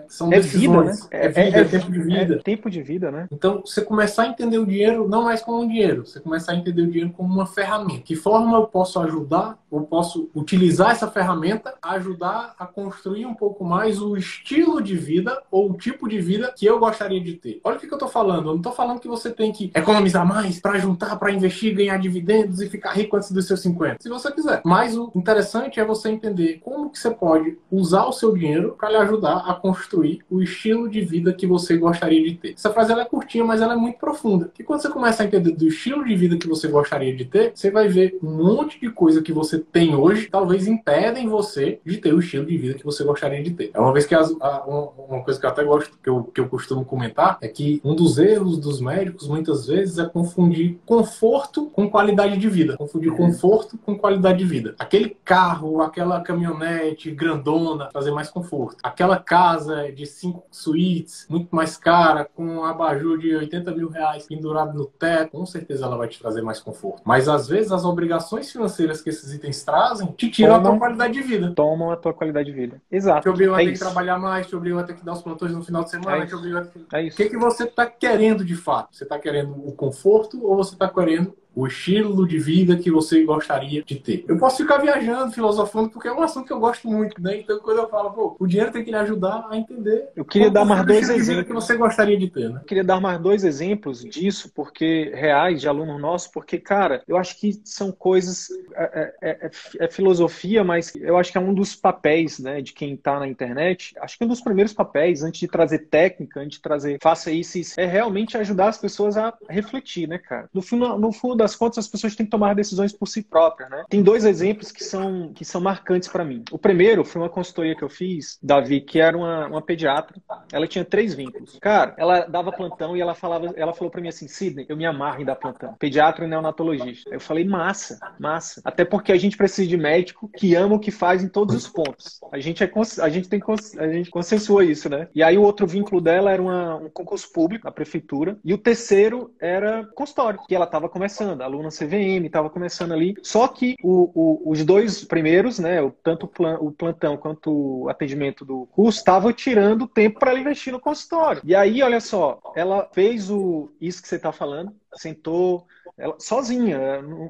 [0.00, 0.92] é são é Vida, né?
[1.10, 2.34] É, é vida, é, é, tempo de vida.
[2.34, 3.28] É tempo de vida, né?
[3.30, 6.56] Então, você começar a entender o dinheiro não mais como um dinheiro, você começar a
[6.56, 8.02] entender o dinheiro como uma ferramenta.
[8.02, 13.64] Que forma eu posso ajudar eu posso utilizar essa ferramenta ajudar a construir um pouco
[13.64, 17.60] mais o estilo de vida ou o tipo de vida que eu gostaria de ter.
[17.64, 18.46] Olha o que, eu estou falando.
[18.48, 21.98] Eu não estou falando que você tem que economizar mais para juntar, para investir, ganhar
[21.98, 23.96] dividendos e ficar rico antes dos seus 50.
[24.00, 24.62] Se você quiser.
[24.64, 28.90] Mas o interessante é você entender como que você pode usar o seu dinheiro para
[28.90, 32.54] lhe ajudar a construir o estilo de vida que você gostaria de ter.
[32.54, 34.50] Essa frase ela é curtinha, mas ela é muito profunda.
[34.58, 37.52] E quando você começa a entender do estilo de vida que você gostaria de ter,
[37.54, 41.98] você vai ver um monte de coisa que você tem hoje, talvez impedem você de
[41.98, 43.70] ter o estilo de vida que você gostaria de ter.
[43.74, 46.40] É uma vez que as, a, uma coisa que eu até gosto, que eu, que
[46.40, 51.66] eu costumo comentar, é que um dos erros dos médicos muitas vezes é confundir conforto
[51.66, 52.76] com qualidade de vida.
[52.76, 53.16] Confundir uhum.
[53.16, 54.74] conforto com qualidade de vida.
[54.78, 58.76] Aquele carro, aquela caminhonete grandona, trazer mais conforto.
[58.82, 64.26] Aquela casa de cinco suítes, muito mais cara, com um abajur de 80 mil reais
[64.26, 67.02] pendurado no teto, com certeza ela vai te trazer mais conforto.
[67.04, 70.78] Mas às vezes as obrigações financeiras que esses itens trazem te tiram tomam, a tua
[70.78, 71.52] qualidade de vida.
[71.54, 72.82] Tomam a tua qualidade de vida.
[72.90, 73.22] Exato.
[73.22, 75.22] Te obrigam é a ter que trabalhar mais, te obrigam a ter que dar os
[75.22, 76.96] plantões no final de semana, é te obrigam a...
[76.96, 77.14] É isso.
[77.14, 78.96] O que, que você está querendo de fato?
[78.96, 83.22] Você está querendo o conforto ou você está querendo o estilo de vida que você
[83.24, 84.24] gostaria de ter.
[84.26, 87.40] Eu posso ficar viajando, filosofando, porque é um assunto que eu gosto muito, né?
[87.40, 90.08] Então, quando eu falo, pô, o dinheiro tem que lhe ajudar a entender.
[90.16, 92.60] Eu queria dar mais dois exemplos que você gostaria de ter, né?
[92.62, 97.16] Eu queria dar mais dois exemplos disso, porque reais de aluno nosso, porque cara, eu
[97.16, 99.50] acho que são coisas é, é, é,
[99.80, 103.28] é filosofia, mas eu acho que é um dos papéis, né, de quem está na
[103.28, 103.94] internet.
[104.00, 107.58] Acho que um dos primeiros papéis, antes de trazer técnica, antes de trazer faça isso,
[107.58, 110.48] isso é realmente ajudar as pessoas a refletir, né, cara?
[110.52, 113.70] No fundo, no fundo das contas, as pessoas têm que tomar decisões por si próprias,
[113.70, 113.84] né?
[113.88, 116.44] Tem dois exemplos que são, que são marcantes para mim.
[116.50, 120.20] O primeiro foi uma consultoria que eu fiz, Davi, que era uma, uma pediatra.
[120.52, 121.58] Ela tinha três vínculos.
[121.60, 124.86] Cara, ela dava plantão e ela falava, ela falou para mim assim, Sidney, eu me
[124.86, 125.74] amarro em dar plantão.
[125.74, 127.10] Pediatra e neonatologista.
[127.10, 128.60] Eu falei, massa, massa.
[128.64, 131.68] Até porque a gente precisa de médico que ama o que faz em todos os
[131.68, 132.20] pontos.
[132.32, 132.70] A gente é
[133.00, 133.40] a gente tem
[133.78, 135.08] a gente consensuou isso, né?
[135.14, 138.58] E aí o outro vínculo dela era uma, um concurso público na prefeitura e o
[138.58, 143.14] terceiro era consultório, que ela estava começando começando, a aluna CVM estava começando ali.
[143.22, 148.66] Só que o, o, os dois primeiros, né, tanto o plantão quanto o atendimento do
[148.66, 151.42] curso, estavam tirando tempo para ela investir no consultório.
[151.44, 155.66] E aí, olha só, ela fez o isso que você está falando, sentou,
[156.00, 156.78] ela, sozinha.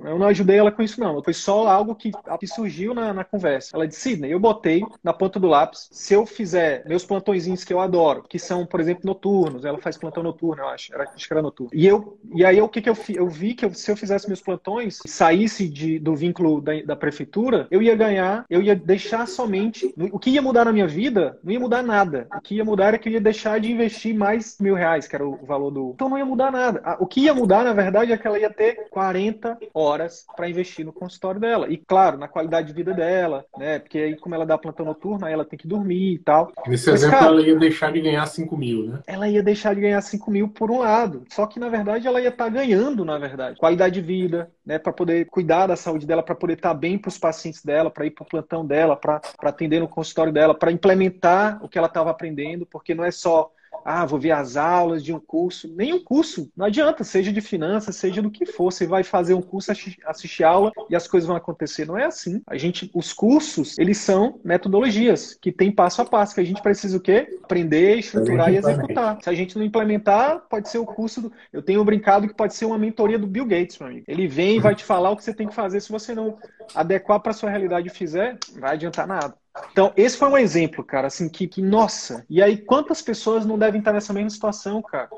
[0.04, 1.22] Eu não ajudei ela com isso, não.
[1.22, 3.70] Foi só algo que, que surgiu na, na, conversa.
[3.74, 7.72] Ela disse, Sidney, eu botei na ponta do lápis, se eu fizer meus plantõezinhos que
[7.72, 11.26] eu adoro, que são, por exemplo, noturnos, ela faz plantão noturno, eu acho, era, acho
[11.26, 11.70] que era noturno.
[11.74, 14.28] E, eu, e aí, o que, que eu, eu vi que eu, se eu fizesse
[14.28, 19.26] meus plantões, saísse de, do vínculo da, da prefeitura, eu ia ganhar, eu ia deixar
[19.26, 19.94] somente.
[20.12, 22.26] O que ia mudar na minha vida, não ia mudar nada.
[22.36, 25.14] O que ia mudar era que eu ia deixar de investir mais mil reais, que
[25.14, 25.92] era o valor do.
[25.94, 26.96] Então não ia mudar nada.
[26.98, 30.84] O que ia mudar, na verdade, é que ela ia ter 40 horas para investir
[30.84, 31.66] no consultório dela.
[31.70, 33.78] E, claro, na qualidade de vida dela, né?
[33.78, 36.52] Porque aí, como ela dá plantão noturno, aí ela tem que dormir e tal.
[36.66, 39.00] Nesse Mas, exemplo, cara, ela ia deixar de ganhar 5 mil, né?
[39.06, 41.24] Ela ia deixar de ganhar 5 mil por um lado.
[41.30, 44.78] Só que, na verdade, ela ia estar tá ganhando, na verdade, qualidade de vida, né?
[44.78, 47.90] Para poder cuidar da saúde dela, para poder estar tá bem para os pacientes dela,
[47.90, 51.78] para ir para o plantão dela, para atender no consultório dela, para implementar o que
[51.78, 53.50] ela estava aprendendo, porque não é só
[53.84, 55.72] ah, vou ver as aulas de um curso.
[55.74, 58.72] Nenhum curso, não adianta, seja de finanças, seja do que for.
[58.72, 59.72] Você vai fazer um curso,
[60.06, 61.86] assistir aula e as coisas vão acontecer.
[61.86, 62.42] Não é assim.
[62.46, 66.62] A gente, os cursos, eles são metodologias que tem passo a passo, que a gente
[66.62, 67.38] precisa o quê?
[67.42, 69.18] Aprender, estruturar e executar.
[69.22, 71.32] Se a gente não implementar, pode ser o curso do...
[71.52, 74.04] Eu tenho brincado que pode ser uma mentoria do Bill Gates, meu amigo.
[74.08, 75.80] Ele vem e vai te falar o que você tem que fazer.
[75.80, 76.38] Se você não
[76.74, 79.34] adequar para sua realidade e fizer, não vai adiantar nada.
[79.72, 82.24] Então, esse foi um exemplo, cara, assim, que, que, nossa.
[82.28, 85.08] E aí, quantas pessoas não devem estar nessa mesma situação, cara?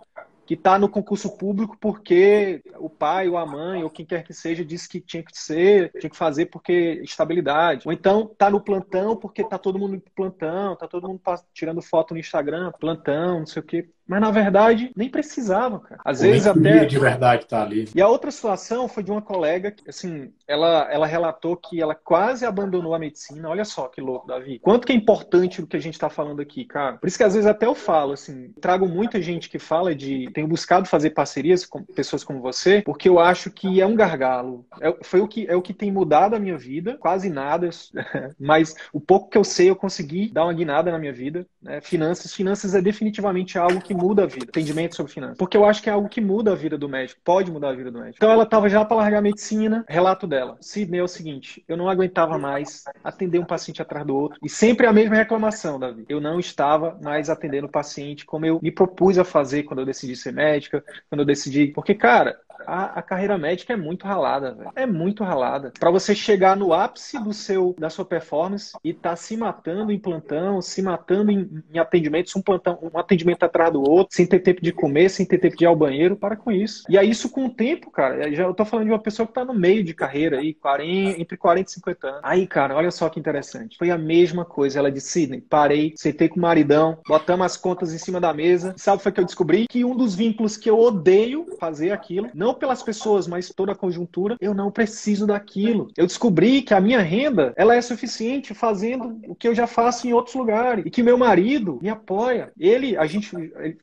[0.47, 4.35] Que está no concurso público porque o pai ou a mãe ou quem quer que
[4.35, 7.87] seja disse que tinha que ser, tinha que fazer porque estabilidade.
[7.87, 11.21] Ou então está no plantão porque tá todo mundo no plantão, tá todo mundo
[11.55, 13.89] tirando foto no Instagram, plantão, não sei o quê.
[14.13, 15.99] Mas na verdade nem precisava, cara.
[16.05, 17.89] Às Ou vezes até de verdade tá ali.
[17.95, 21.95] E a outra situação foi de uma colega que assim, ela ela relatou que ela
[21.95, 23.49] quase abandonou a medicina.
[23.49, 24.59] Olha só que louco, Davi.
[24.59, 26.99] Quanto que é importante o que a gente tá falando aqui, cara.
[26.99, 30.31] Por isso que às vezes até eu falo assim, trago muita gente que fala de
[30.35, 34.67] tenho buscado fazer parcerias com pessoas como você, porque eu acho que é um gargalo.
[34.79, 37.71] É, foi o que é o que tem mudado a minha vida, quase nada,
[38.39, 41.81] mas o pouco que eu sei eu consegui dar uma guinada na minha vida, né?
[41.81, 45.39] Finanças, finanças é definitivamente algo que muda a vida, atendimento sobre finanças.
[45.39, 47.75] Porque eu acho que é algo que muda a vida do médico, pode mudar a
[47.75, 48.17] vida do médico.
[48.17, 50.57] Então ela estava já para largar a medicina, relato dela.
[50.61, 54.39] Sidney é o seguinte, eu não aguentava mais atender um paciente atrás do outro.
[54.43, 56.05] E sempre a mesma reclamação, Davi.
[56.09, 59.87] Eu não estava mais atendendo o paciente como eu me propus a fazer quando eu
[59.87, 61.69] decidi ser médica, quando eu decidi.
[61.69, 62.37] Porque, cara,
[62.67, 64.57] a, a carreira médica é muito ralada.
[64.75, 65.73] É muito ralada.
[65.79, 69.99] Para você chegar no ápice do seu, da sua performance e tá se matando em
[69.99, 74.41] plantão, se matando em, em atendimentos, um plantão, um atendimento atrás do outro, sem ter
[74.41, 76.85] tempo de comer, sem ter tempo de ir ao banheiro, para com isso.
[76.89, 79.33] E aí isso com o tempo, cara, já eu tô falando de uma pessoa que
[79.33, 82.21] tá no meio de carreira aí, 40, entre 40 e 50 anos.
[82.23, 83.77] Aí, cara, olha só que interessante.
[83.77, 84.79] Foi a mesma coisa.
[84.79, 88.75] Ela disse, Sidney, parei, sentei com o maridão, botamos as contas em cima da mesa.
[88.77, 89.67] Sabe foi que eu descobri?
[89.69, 93.77] Que um dos vínculos que eu odeio fazer aquilo, não pelas pessoas, mas toda a
[93.77, 95.89] conjuntura, eu não preciso daquilo.
[95.97, 100.07] Eu descobri que a minha renda, ela é suficiente fazendo o que eu já faço
[100.07, 100.85] em outros lugares.
[100.87, 102.53] E que meu marido me apoia.
[102.59, 103.31] Ele, a gente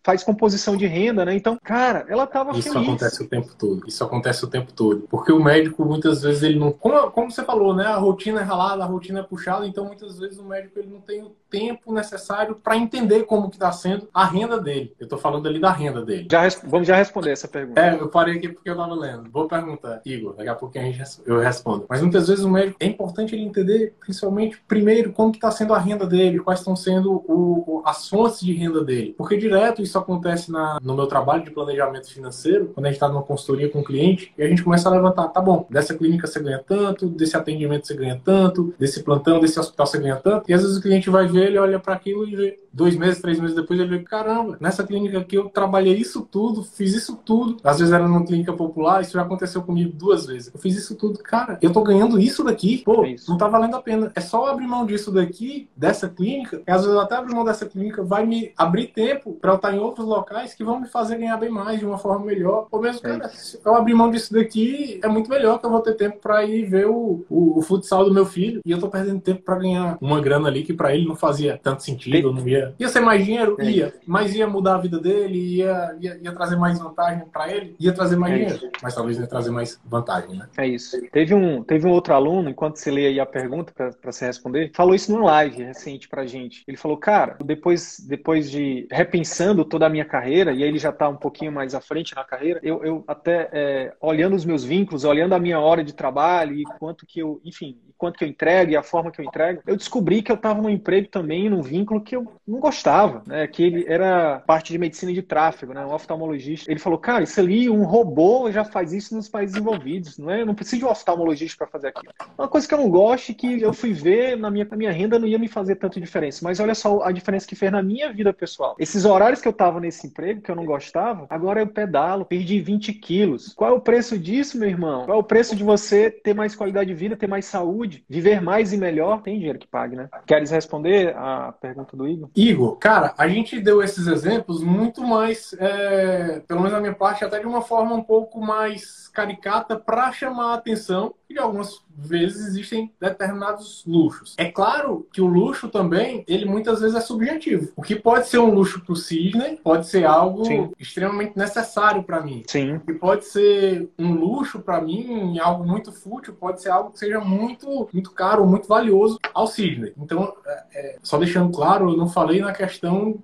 [0.04, 1.36] faz composição de renda, né?
[1.36, 2.88] Então, cara, ela tava Isso feliz.
[2.88, 3.88] acontece o tempo todo.
[3.88, 5.08] Isso acontece o tempo todo.
[5.10, 6.72] Porque o médico, muitas vezes, ele não.
[6.72, 7.86] Como, como você falou, né?
[7.86, 11.02] A rotina é ralada, a rotina é puxada, então muitas vezes o médico ele não
[11.02, 14.94] tem o tempo necessário para entender como que está sendo a renda dele.
[15.00, 16.28] Eu estou falando ali da renda dele.
[16.32, 17.82] Já, vamos já responder essa pergunta.
[17.82, 19.30] É, eu parei aqui porque eu estava lendo.
[19.32, 21.86] Vou perguntar, Igor, daqui a pouquinho a gente, eu respondo.
[21.90, 25.80] Mas muitas vezes o médico, é importante ele entender, principalmente, primeiro, como está sendo a
[25.80, 29.16] renda dele, quais estão sendo o, as fontes de renda dele.
[29.18, 33.08] Porque direto isso acontece na, no meu trabalho de planejamento financeiro, quando a gente está
[33.08, 35.96] numa consultoria com o um cliente, e a gente começa a levantar, tá bom, dessa
[35.96, 40.18] clínica você ganha tanto, desse atendimento você ganha tanto, desse plantão, desse hospital você ganha
[40.18, 42.96] tanto, e às vezes o cliente vai ver, ele olha para aquilo e vê, dois
[42.96, 46.94] meses, três meses depois, ele vê, caramba, nessa clínica aqui eu trabalhei isso tudo, fiz
[46.94, 50.60] isso tudo, às vezes era numa clínica popular, isso já aconteceu comigo duas vezes, eu
[50.60, 53.30] fiz isso tudo, cara, eu tô ganhando isso daqui, pô, é isso.
[53.30, 56.82] não tá valendo a pena, é só abrir mão disso daqui, dessa clínica, e às
[56.82, 59.80] vezes eu até abrir mão dessa clínica vai me abrir tempo para eu estar em
[59.80, 63.00] outros locais que vão me fazer ganhar bem mais, de uma forma melhor, ou mesmo,
[63.08, 65.96] é cara, se eu abrir mão disso daqui, é muito melhor que eu vou ter
[65.96, 69.22] tempo para ir ver o, o, o, futsal do meu filho, e eu tô perdendo
[69.22, 72.59] tempo para ganhar uma grana ali que para ele não fazia tanto sentido, não ia,
[72.80, 73.66] ia ser mais dinheiro, é.
[73.66, 77.76] ia, mas ia mudar a vida dele, ia, ia, ia trazer mais vantagem para ele,
[77.80, 78.72] ia trazer mais é dinheiro, isso.
[78.82, 80.48] mas talvez ia trazer mais vantagem, né?
[80.58, 80.98] É isso.
[81.12, 84.72] Teve um, teve um outro aluno, enquanto você lê aí a pergunta para você responder,
[84.74, 86.64] falou isso numa live recente pra gente.
[86.68, 90.92] Ele falou, cara, depois, depois de repensando toda a minha carreira, e aí ele já
[90.92, 94.64] tá um pouquinho mais à frente na carreira, eu, eu até é, olhando os meus
[94.64, 98.28] vínculos, olhando a minha hora de trabalho e quanto que eu, enfim, quanto que eu
[98.28, 101.50] entrego e a forma que eu entrego, eu descobri que eu estava num emprego também,
[101.50, 103.46] num vínculo que eu não gostava, né?
[103.46, 105.86] Que ele era parte de medicina de tráfego, né?
[105.86, 106.72] Um oftalmologista.
[106.72, 110.42] Ele falou, cara, isso ali, um robô já faz isso nos países envolvidos, não é?
[110.42, 112.14] Eu não preciso de um oftalmologista para fazer aquilo.
[112.38, 114.92] Uma coisa que eu não gosto e que eu fui ver na minha, na minha
[114.92, 116.40] renda não ia me fazer tanta diferença.
[116.44, 118.76] Mas olha só a diferença que fez na minha vida pessoal.
[118.80, 122.62] Esses horários que eu estava nesse emprego, que eu não gostava, agora eu pedalo, perdi
[122.62, 123.54] 20 quilos.
[123.54, 125.06] Qual é o preço disso, meu irmão?
[125.06, 127.89] Qual é o preço de você ter mais qualidade de vida, ter mais saúde?
[127.90, 130.08] Saúde, viver mais e melhor, tem dinheiro que pague, né?
[130.26, 132.30] Queres responder a pergunta do Igor?
[132.36, 137.26] Igor, cara, a gente deu esses exemplos muito mais, é, pelo menos na minha parte,
[137.26, 141.82] até de uma forma um pouco mais caricata para chamar a atenção e de algumas
[141.96, 144.36] vezes existem determinados luxos.
[144.38, 147.72] É claro que o luxo também, ele muitas vezes é subjetivo.
[147.76, 150.72] O que pode ser um luxo para o Sidney pode ser algo Sim.
[150.80, 152.44] extremamente necessário para mim.
[152.48, 152.78] Sim.
[152.78, 157.00] O que pode ser um luxo para mim, algo muito fútil, pode ser algo que
[157.00, 159.94] seja muito, muito caro, muito valioso ao Sidney.
[159.98, 163.20] Então, é, é, só deixando claro, eu não falei na questão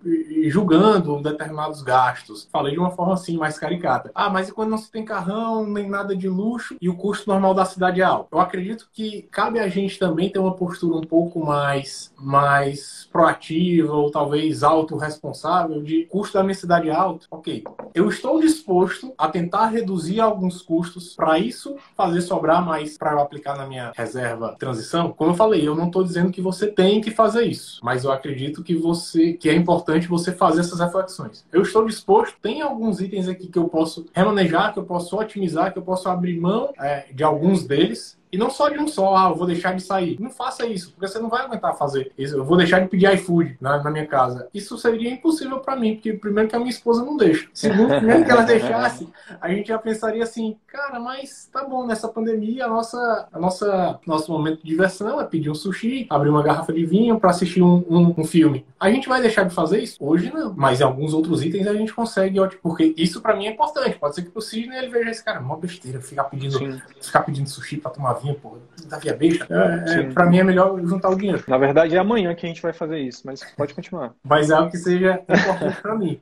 [0.48, 2.48] julgando determinados gastos.
[2.52, 4.12] Falei de uma forma assim, mais caricata.
[4.14, 7.30] Ah, mas e quando não se tem carrão, nem nada de luxo e o custo
[7.30, 8.30] normal da cidade alto?
[8.32, 13.94] Eu acredito que cabe a gente também ter uma postura um pouco mais, mais proativa
[13.94, 16.38] ou talvez autorresponsável de custo
[16.68, 17.28] da é alto.
[17.32, 23.14] Ok, eu estou disposto a tentar reduzir alguns custos para isso fazer sobrar mais para
[23.14, 25.12] eu aplicar na minha reserva transição.
[25.12, 28.12] Como eu falei, eu não estou dizendo que você tem que fazer isso, mas eu
[28.12, 31.46] acredito que você que é importante você fazer essas reflexões.
[31.52, 35.72] Eu estou disposto, tem alguns itens aqui que eu posso remanejar, que eu posso otimizar,
[35.72, 38.86] que eu posso abrir mão é, de alguns deles deles e não só de um
[38.86, 40.18] só, ah, eu vou deixar de sair.
[40.20, 42.36] Não faça isso, porque você não vai aguentar fazer isso.
[42.36, 44.50] Eu vou deixar de pedir iFood na, na minha casa.
[44.54, 47.48] Isso seria impossível para mim, porque primeiro que a minha esposa não deixa.
[47.54, 49.08] Segundo, primeiro que ela deixasse,
[49.40, 54.00] a gente já pensaria assim, cara, mas tá bom, nessa pandemia, a nossa, a nossa,
[54.06, 57.62] nosso momento de diversão é pedir um sushi, abrir uma garrafa de vinho para assistir
[57.62, 58.66] um, um, um, filme.
[58.78, 59.96] A gente vai deixar de fazer isso?
[60.02, 60.54] Hoje não.
[60.58, 63.98] Mas em alguns outros itens a gente consegue, porque isso para mim é importante.
[63.98, 67.50] Pode ser que pro Sidney ele veja esse cara, uma besteira, ficar pedindo, ficar pedindo
[67.50, 68.58] sushi para tomar vinho porra.
[68.88, 69.48] Davi é besta.
[69.50, 71.44] É, é, pra mim é melhor juntar o dinheiro.
[71.48, 74.14] Na verdade é amanhã que a gente vai fazer isso, mas pode continuar.
[74.24, 76.20] Mas é algo que seja importante pra mim.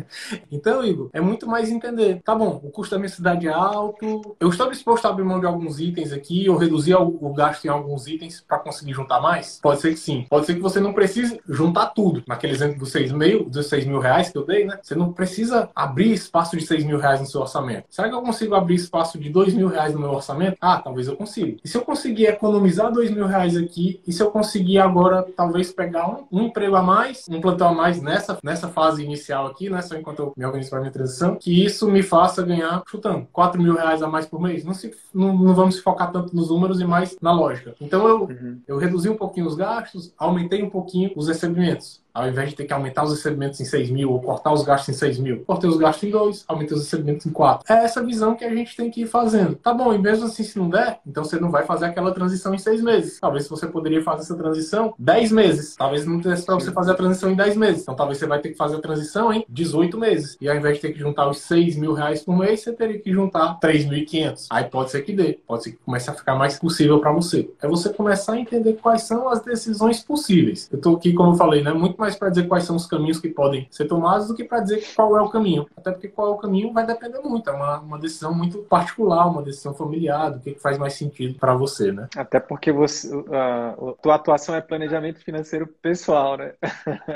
[0.52, 2.20] então, Igor, é muito mais entender.
[2.22, 4.36] Tá bom, o custo da minha cidade é alto.
[4.38, 7.64] Eu estou disposto a abrir mão de alguns itens aqui ou reduzir o, o gasto
[7.64, 9.60] em alguns itens para conseguir juntar mais?
[9.62, 10.26] Pode ser que sim.
[10.28, 12.22] Pode ser que você não precise juntar tudo.
[12.26, 14.78] Naquele exemplo dos 6 mil, dos 6 mil reais que eu dei, né?
[14.82, 17.86] Você não precisa abrir espaço de 6 mil reais no seu orçamento.
[17.88, 20.56] Será que eu consigo abrir espaço de 2 mil reais no meu orçamento?
[20.60, 21.33] Ah, talvez eu consiga.
[21.62, 25.72] E se eu conseguir economizar 2 mil reais aqui, e se eu conseguir agora talvez
[25.72, 29.70] pegar um, um emprego a mais, um plantão a mais nessa, nessa fase inicial aqui,
[29.70, 29.82] né?
[29.82, 33.60] Só enquanto eu me organizo para minha transição, que isso me faça ganhar, chutando, 4
[33.60, 34.64] mil reais a mais por mês.
[34.64, 37.74] Não, se, não, não vamos se focar tanto nos números e mais na lógica.
[37.80, 38.60] Então eu, uhum.
[38.66, 42.03] eu reduzi um pouquinho os gastos, aumentei um pouquinho os recebimentos.
[42.14, 44.94] Ao invés de ter que aumentar os recebimentos em 6 mil ou cortar os gastos
[44.94, 47.64] em 6 mil, cortei os gastos em 2, aumentei os recebimentos em 4.
[47.68, 49.56] É essa visão que a gente tem que ir fazendo.
[49.56, 52.54] Tá bom, e mesmo assim, se não der, então você não vai fazer aquela transição
[52.54, 53.18] em 6 meses.
[53.18, 55.74] Talvez você poderia fazer essa transição 10 meses.
[55.74, 57.82] Talvez não desse para você fazer a transição em 10 meses.
[57.82, 60.36] Então talvez você vai ter que fazer a transição em 18 meses.
[60.40, 63.00] E ao invés de ter que juntar os 6 mil reais por mês, você teria
[63.00, 64.46] que juntar 3.500.
[64.50, 65.40] Aí pode ser que dê.
[65.46, 67.50] Pode ser que comece a ficar mais possível para você.
[67.60, 70.68] É você começar a entender quais são as decisões possíveis.
[70.70, 71.72] Eu tô aqui, como eu falei, né?
[71.72, 74.44] Muito mais para dizer quais são os os caminhos que podem ser tomados do que
[74.44, 75.66] para dizer qual é o caminho.
[75.76, 77.48] Até porque qual é o caminho vai depender muito.
[77.50, 81.38] É uma, uma decisão muito particular, uma decisão familiar, do que, que faz mais sentido
[81.38, 82.08] para você, né?
[82.16, 86.52] Até porque você, a, a tua atuação é planejamento financeiro pessoal, né?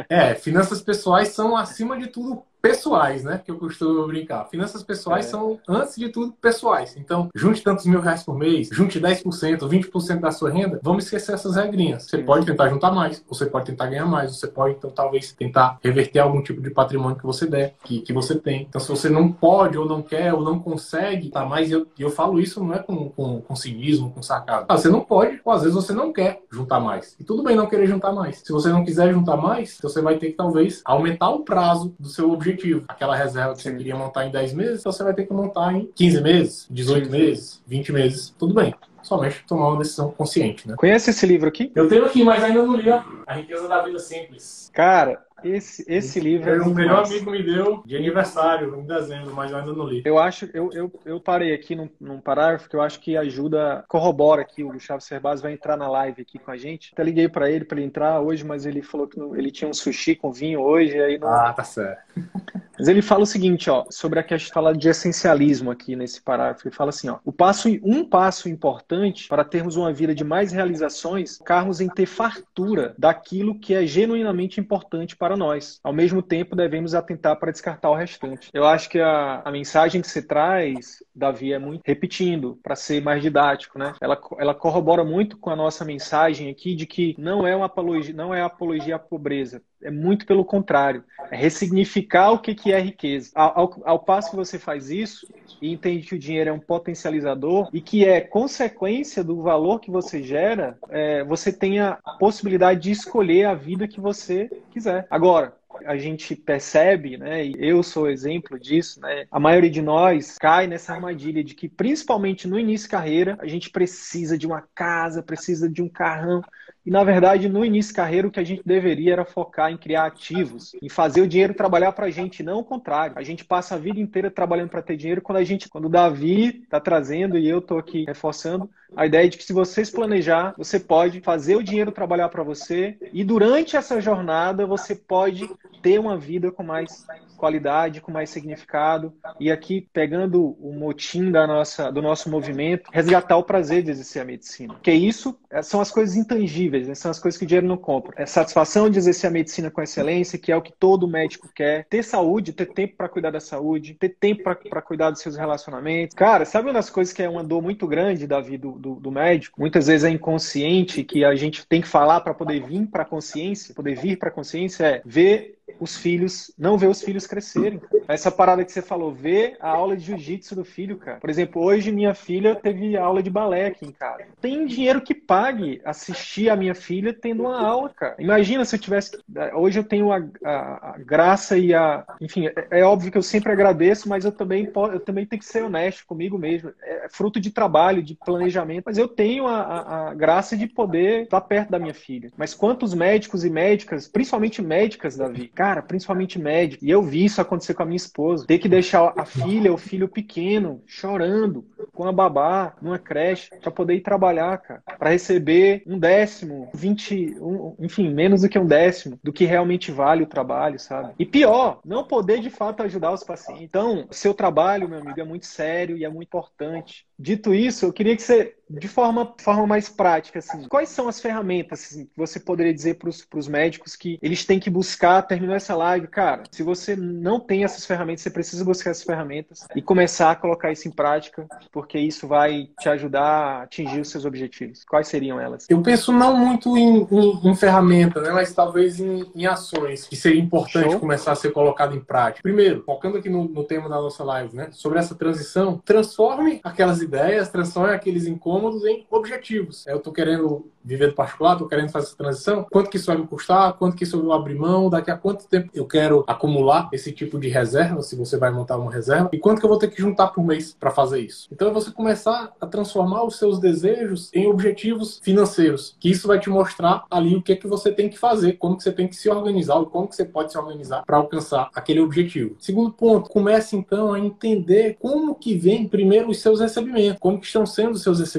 [0.09, 3.41] é, finanças pessoais são, acima de tudo, pessoais, né?
[3.43, 4.45] Que eu costumo brincar.
[4.51, 5.29] Finanças pessoais é.
[5.31, 6.95] são, antes de tudo, pessoais.
[6.99, 11.33] Então, junte tantos mil reais por mês, junte 10%, 20% da sua renda, vamos esquecer
[11.33, 12.05] essas regrinhas.
[12.05, 12.25] Você Sim.
[12.25, 16.19] pode tentar juntar mais, você pode tentar ganhar mais, você pode, então, talvez tentar reverter
[16.19, 18.67] algum tipo de patrimônio que você der, que, que você tem.
[18.69, 22.11] Então, se você não pode, ou não quer, ou não consegue, tá mais, eu, eu
[22.11, 24.67] falo isso não é com, com, com cinismo, com sacado.
[24.69, 27.17] Ah, você não pode, ou às vezes você não quer juntar mais.
[27.19, 28.43] E tudo bem não querer juntar mais.
[28.45, 32.09] Se você não quiser juntar mais, você vai ter que, talvez, aumentar o prazo do
[32.09, 32.85] seu objetivo objetivo.
[32.89, 35.73] Aquela reserva que você queria montar em 10 meses, então você vai ter que montar
[35.73, 37.11] em 15 meses, 18 Sim.
[37.11, 38.35] meses, 20 meses.
[38.39, 38.75] Tudo bem.
[39.03, 40.75] Somente tomar uma decisão consciente, né?
[40.77, 41.71] Conhece esse livro aqui?
[41.75, 42.91] Eu tenho aqui, mas ainda não li.
[42.91, 44.71] A Riqueza da Vida Simples.
[44.75, 46.61] Cara, esse, esse livro é.
[46.61, 47.15] O melhor massa.
[47.15, 50.03] amigo me deu de aniversário, em dezembro, mas eu ainda não li.
[50.05, 53.85] Eu acho, eu, eu, eu parei aqui num, num parágrafo que eu acho que ajuda,
[53.89, 54.63] corrobora aqui.
[54.63, 56.91] O Gustavo Cerbasi vai entrar na live aqui com a gente.
[56.93, 59.69] Até liguei para ele para ele entrar hoje, mas ele falou que não, ele tinha
[59.69, 61.01] um sushi com vinho hoje.
[61.01, 61.29] Aí não...
[61.29, 62.03] Ah, tá certo.
[62.79, 66.67] Mas ele fala o seguinte, ó, sobre a questão fala de essencialismo aqui nesse parágrafo.
[66.67, 70.53] Ele fala assim, ó, o passo, um passo importante para termos uma vida de mais
[70.53, 75.81] realizações, focarmos em ter fartura daquilo que é genuinamente importante para nós.
[75.83, 78.51] Ao mesmo tempo, devemos atentar para descartar o restante.
[78.53, 83.03] Eu acho que a, a mensagem que você traz, Davi, é muito repetindo para ser
[83.03, 83.95] mais didático, né?
[84.01, 88.15] Ela, ela corrobora muito com a nossa mensagem aqui de que não é uma apologia,
[88.15, 91.05] não é apologia à pobreza, é muito pelo contrário.
[91.31, 93.31] É ressignificar o que, que é riqueza.
[93.35, 95.27] Ao, ao, ao, passo que você faz isso
[95.61, 99.91] e entende que o dinheiro é um potencializador e que é consequência do valor que
[99.91, 105.07] você gera, é, você tem a possibilidade de escolher a vida que você quiser.
[105.11, 105.55] Agora,
[105.85, 110.67] a gente percebe, né, e eu sou exemplo disso, né, a maioria de nós cai
[110.67, 115.23] nessa armadilha de que, principalmente no início de carreira, a gente precisa de uma casa,
[115.23, 116.43] precisa de um carrão,
[116.89, 119.77] e, na verdade, no início de carreira, o que a gente deveria era focar em
[119.77, 123.13] criar ativos, em fazer o dinheiro trabalhar para a gente, não o contrário.
[123.19, 125.91] A gente passa a vida inteira trabalhando para ter dinheiro, quando a gente, quando o
[125.91, 129.93] Davi está trazendo e eu estou aqui reforçando, a ideia de que se você se
[129.93, 135.49] planejar, você pode fazer o dinheiro trabalhar para você e durante essa jornada você pode
[135.83, 137.07] ter uma vida com mais
[137.39, 139.15] qualidade, com mais significado.
[139.39, 144.21] E aqui, pegando o motim da nossa, do nosso movimento, resgatar o prazer de exercer
[144.21, 144.75] a medicina.
[144.75, 146.95] Porque isso é, são as coisas intangíveis, né?
[146.95, 148.21] são as coisas que o dinheiro não compra.
[148.21, 151.87] É satisfação de exercer a medicina com excelência, que é o que todo médico quer.
[151.89, 156.17] Ter saúde, ter tempo para cuidar da saúde, ter tempo para cuidar dos seus relacionamentos.
[156.17, 159.11] Cara, sabe uma das coisas que é uma dor muito grande, Davi, do, do, do
[159.11, 159.61] médico?
[159.61, 163.07] Muitas vezes é inconsciente, que a gente tem que falar para poder vir para a
[163.07, 167.81] consciência, poder vir para a consciência, é ver os filhos, não ver os filhos crescerem.
[168.07, 171.21] Essa parada que você falou, ver a aula de jiu-jitsu do filho, cara.
[171.21, 174.25] Por exemplo, hoje minha filha teve aula de balé aqui em casa.
[174.41, 178.17] Tem dinheiro que pague assistir a minha filha tendo uma aula, cara.
[178.19, 179.19] Imagina se eu tivesse.
[179.55, 182.05] Hoje eu tenho a, a, a graça e a.
[182.21, 185.47] Enfim, é, é, óbvio que eu sempre agradeço, mas eu também, eu também tenho que
[185.47, 186.73] ser honesto comigo mesmo.
[186.83, 188.85] É fruto de trabalho, de planejamento.
[188.87, 192.31] Mas eu tenho a, a, graça de poder estar perto da minha filha.
[192.37, 196.85] Mas quantos médicos e médicas, principalmente médicas, Davi, cara, principalmente médico.
[196.85, 198.47] E eu vi isso acontecer com a minha esposa.
[198.47, 203.73] Ter que deixar a filha, o filho pequeno, chorando com a babá numa creche para
[203.73, 208.67] poder ir trabalhar, cara, para receber um décimo, vinte, um, enfim, menos do que um
[208.67, 211.15] décimo do que realmente vale o trabalho, sabe?
[211.19, 213.65] E pior, não poder de fato ajudar os pacientes.
[213.65, 217.05] Então, seu trabalho, meu amigo, é muito sério e é muito importante.
[217.19, 221.21] Dito isso, eu queria que você, de forma, forma mais prática, assim, quais são as
[221.21, 225.23] ferramentas assim, que você poderia dizer para os médicos que eles têm que buscar?
[225.23, 226.43] Terminou essa live, cara.
[226.51, 230.73] Se você não tem essas ferramentas, você precisa buscar essas ferramentas e começar a colocar
[230.73, 234.85] isso em prática, porque isso vai te ajudar a atingir os seus objetivos.
[234.85, 235.67] Quais seriam elas?
[235.69, 240.17] Eu penso não muito em, em, em ferramenta, né, mas talvez em, em, ações que
[240.17, 241.01] seria importante Show.
[241.01, 242.43] começar a ser colocado em prática.
[242.43, 247.01] Primeiro, focando aqui no, no tema da nossa live, né, sobre essa transição, transforme aquelas
[247.01, 248.27] ideias, transforme aqueles
[248.59, 249.87] incômodos em objetivos.
[249.87, 253.19] Eu estou querendo viver do particular, estou querendo fazer essa transição, quanto que isso vai
[253.19, 256.25] me custar, quanto que isso eu vou abrir mão, daqui a quanto tempo eu quero
[256.27, 259.69] acumular esse tipo de reserva, se você vai montar uma reserva, e quanto que eu
[259.69, 261.47] vou ter que juntar por mês para fazer isso.
[261.53, 266.41] Então é você começar a transformar os seus desejos em objetivos financeiros, que isso vai
[266.41, 269.07] te mostrar ali o que é que você tem que fazer, como que você tem
[269.07, 272.57] que se organizar, ou como que você pode se organizar para alcançar aquele objetivo.
[272.59, 277.47] Segundo ponto, comece então a entender como que vem primeiro os seus recebimentos, como que
[277.47, 278.39] estão sendo os seus recebimentos,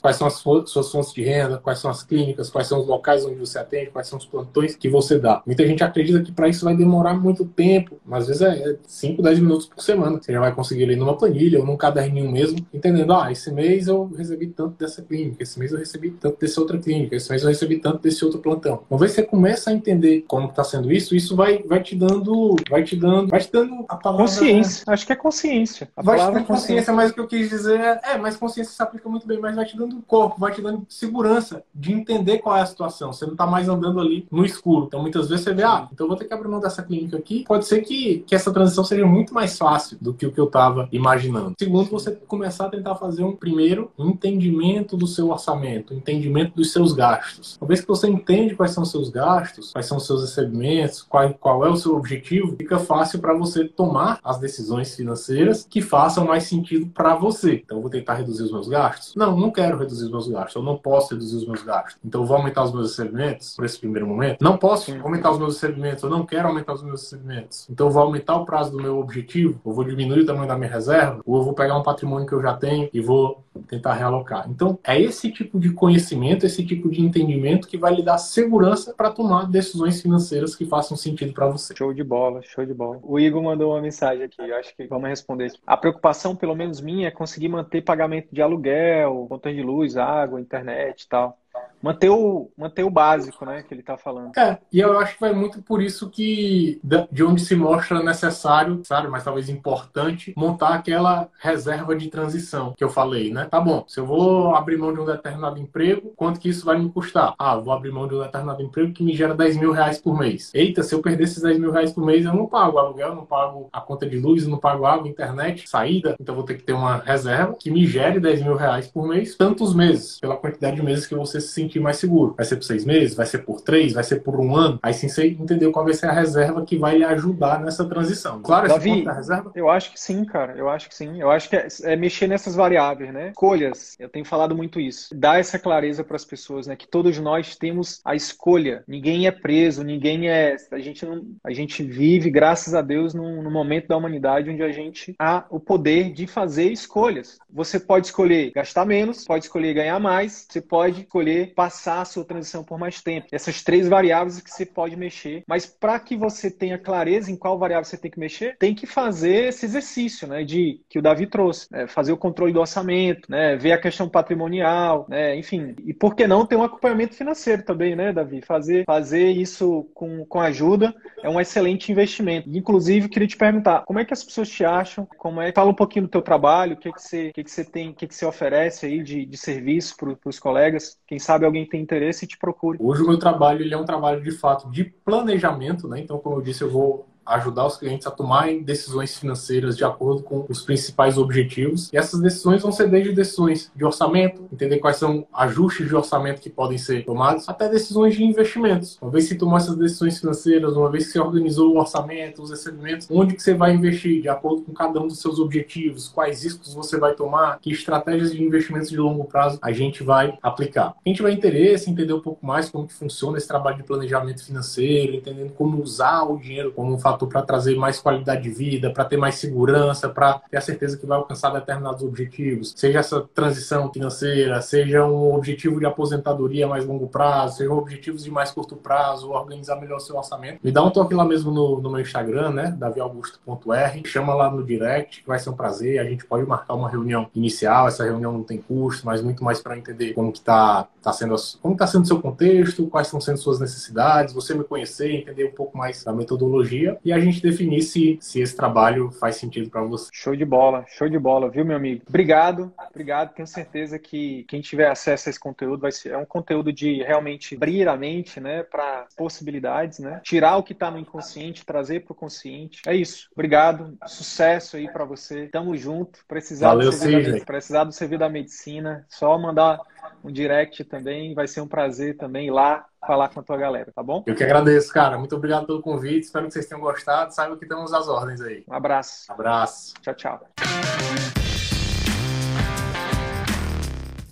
[0.00, 3.24] quais são as suas fontes de renda, quais são as clínicas, quais são os locais
[3.24, 5.42] onde você atende, quais são os plantões que você dá.
[5.46, 9.22] Muita gente acredita que para isso vai demorar muito tempo, mas às vezes é 5,
[9.22, 10.18] 10 minutos por semana.
[10.20, 13.88] Você já vai conseguir ler numa planilha ou num caderninho mesmo, entendendo, ah, esse mês
[13.88, 17.42] eu recebi tanto dessa clínica, esse mês eu recebi tanto dessa outra clínica, esse mês
[17.42, 18.82] eu recebi tanto desse outro plantão.
[18.90, 21.94] Uma vez que você começa a entender como está sendo isso, isso vai, vai te
[21.96, 24.26] dando, vai te dando, vai te dando a palavra...
[24.26, 24.84] Consciência.
[24.86, 25.88] Acho que é consciência.
[25.96, 28.36] A vai te dando consciência, consciência, mas o que eu quis dizer é, é, mas
[28.36, 31.92] consciência se aplica muito bem, mas vai te dando corpo, vai te dando segurança de
[31.92, 33.12] entender qual é a situação.
[33.12, 34.84] Você não está mais andando ali no escuro.
[34.86, 37.44] Então, muitas vezes você vê, ah, então vou ter que abrir mão dessa clínica aqui.
[37.48, 40.44] Pode ser que, que essa transição seja muito mais fácil do que o que eu
[40.44, 41.54] estava imaginando.
[41.58, 46.92] Segundo, você começar a tentar fazer um primeiro entendimento do seu orçamento, entendimento dos seus
[46.92, 47.56] gastos.
[47.58, 51.02] Uma vez que você entende quais são os seus gastos, quais são os seus recebimentos,
[51.02, 55.80] qual, qual é o seu objetivo, fica fácil para você tomar as decisões financeiras que
[55.80, 57.62] façam mais sentido para você.
[57.64, 59.14] Então, vou tentar reduzir os meus gastos?
[59.14, 60.56] Não, não quero reduzir os meus gastos.
[60.56, 61.98] Eu não posso reduzir os meus gastos.
[62.04, 64.42] Então, eu vou aumentar os meus recebimentos por esse primeiro momento?
[64.42, 66.02] Não posso aumentar os meus recebimentos.
[66.02, 67.66] Eu não quero aumentar os meus recebimentos.
[67.70, 70.56] Então, eu vou aumentar o prazo do meu objetivo, eu vou diminuir o tamanho da
[70.56, 73.94] minha reserva, ou eu vou pegar um patrimônio que eu já tenho e vou tentar
[73.94, 74.48] realocar.
[74.48, 78.94] Então, é esse tipo de conhecimento, esse tipo de entendimento que vai lhe dar segurança
[78.94, 81.74] para tomar decisões financeiras que façam sentido para você.
[81.76, 82.98] Show de bola, show de bola.
[83.02, 85.52] O Igor mandou uma mensagem aqui, eu acho que vamos responder.
[85.66, 90.40] A preocupação, pelo menos minha, é conseguir manter pagamento de aluguel, conta de luz, água,
[90.40, 91.38] internet e tal
[91.82, 94.36] manter o, manter o básico, né, que ele está falando.
[94.36, 98.80] É, e eu acho que vai muito por isso que de onde se mostra necessário,
[98.84, 103.46] sabe, mas talvez importante, montar aquela reserva de transição que eu falei, né?
[103.50, 106.78] Tá bom, se eu vou abrir mão de um determinado emprego, quanto que isso vai
[106.78, 107.34] me custar?
[107.38, 110.18] Ah, vou abrir mão de um determinado emprego que me gera 10 mil reais por
[110.18, 110.50] mês.
[110.54, 113.24] Eita, se eu perder esses 10 mil reais por mês, eu não pago aluguel, não
[113.24, 116.72] pago a conta de luz, não pago água, internet, saída, então vou ter que ter
[116.72, 120.82] uma reserva que me gere 10 mil reais por mês, tantos meses, pela quantidade de
[120.82, 122.34] meses que você se sentir mais seguro.
[122.36, 124.78] Vai ser por seis meses, vai ser por três, vai ser por um ano.
[124.82, 128.40] Aí sim você entendeu qual vai ser a reserva que vai lhe ajudar nessa transição.
[128.42, 129.52] Claro, Davi, esse ponto da reserva?
[129.54, 130.54] Eu acho que sim, cara.
[130.56, 131.20] Eu acho que sim.
[131.20, 133.28] Eu acho que é, é mexer nessas variáveis, né?
[133.30, 133.96] Escolhas.
[133.98, 135.14] Eu tenho falado muito isso.
[135.14, 136.74] Dar essa clareza para as pessoas, né?
[136.74, 138.82] Que todos nós temos a escolha.
[138.88, 140.56] Ninguém é preso, ninguém é.
[140.70, 141.24] A gente não.
[141.44, 145.44] A gente vive, graças a Deus, num, num momento da humanidade onde a gente há
[145.50, 147.38] o poder de fazer escolhas.
[147.50, 152.24] Você pode escolher gastar menos, pode escolher ganhar mais, você pode escolher passar a sua
[152.24, 153.26] transição por mais tempo.
[153.32, 157.58] Essas três variáveis que você pode mexer, mas para que você tenha clareza em qual
[157.58, 161.26] variável você tem que mexer, tem que fazer esse exercício, né, de que o Davi
[161.26, 165.92] trouxe, né, fazer o controle do orçamento, né, ver a questão patrimonial, né, enfim, e
[165.92, 168.40] por que não ter um acompanhamento financeiro também, né, Davi?
[168.40, 170.94] Fazer, fazer isso com, com ajuda
[171.24, 172.48] é um excelente investimento.
[172.48, 175.08] Inclusive, queria te perguntar, como é que as pessoas te acham?
[175.18, 175.50] Como é?
[175.50, 177.94] Fala um pouquinho do teu trabalho, o que que você, que que você tem, o
[177.94, 180.96] que que você oferece aí de, de serviço para os colegas?
[181.04, 182.78] Quem sabe alguém tem interesse te procure.
[182.80, 186.00] Hoje o meu trabalho ele é um trabalho de fato de planejamento, né?
[186.00, 190.22] Então, como eu disse, eu vou ajudar os clientes a tomarem decisões financeiras de acordo
[190.22, 191.92] com os principais objetivos.
[191.92, 196.40] E essas decisões vão ser desde decisões de orçamento, entender quais são ajustes de orçamento
[196.40, 198.98] que podem ser tomados, até decisões de investimentos.
[199.00, 202.50] Uma vez que tomou essas decisões financeiras, uma vez que você organizou o orçamento, os
[202.50, 206.44] recebimentos, onde que você vai investir de acordo com cada um dos seus objetivos, quais
[206.44, 210.94] riscos você vai tomar, que estratégias de investimentos de longo prazo a gente vai aplicar.
[211.04, 215.14] Quem tiver interesse entender um pouco mais como que funciona esse trabalho de planejamento financeiro,
[215.14, 219.04] entendendo como usar o dinheiro como um fator para trazer mais qualidade de vida, para
[219.04, 223.92] ter mais segurança, para ter a certeza que vai alcançar determinados objetivos, seja essa transição
[223.92, 228.76] financeira, seja um objetivo de aposentadoria a mais longo prazo, seja objetivos de mais curto
[228.76, 230.60] prazo, organizar melhor seu orçamento.
[230.62, 234.64] Me dá um toque lá mesmo no, no meu Instagram, né, daviaugusto.r, chama lá no
[234.64, 238.32] direct, que vai ser um prazer, a gente pode marcar uma reunião inicial, essa reunião
[238.32, 241.86] não tem custo, mas muito mais para entender como que tá, tá sendo, como está
[241.86, 246.04] sendo seu contexto, quais estão sendo suas necessidades, você me conhecer, entender um pouco mais
[246.04, 250.10] da metodologia e a gente definir se, se esse trabalho faz sentido para você.
[250.12, 252.02] Show de bola, show de bola, viu, meu amigo?
[252.06, 253.32] Obrigado, obrigado.
[253.32, 257.02] Tenho certeza que quem tiver acesso a esse conteúdo vai ser é um conteúdo de
[257.02, 260.20] realmente abrir a mente, né, para possibilidades, né?
[260.22, 262.82] Tirar o que está no inconsciente, trazer para o consciente.
[262.86, 263.30] É isso.
[263.32, 265.46] Obrigado, sucesso aí para você.
[265.46, 266.18] Tamo junto.
[266.28, 269.80] Precisar Valeu, do serviço da, precisar do serviço da medicina, só mandar
[270.22, 271.34] um direct também.
[271.34, 274.22] Vai ser um prazer também ir lá falar com a tua galera, tá bom?
[274.26, 275.18] Eu que agradeço, cara.
[275.18, 276.24] Muito obrigado pelo convite.
[276.24, 277.34] Espero que vocês tenham gostado.
[277.34, 278.64] Saiba que temos as ordens aí.
[278.68, 279.30] Um abraço.
[279.30, 279.94] Um abraço.
[280.02, 280.40] Tchau, tchau.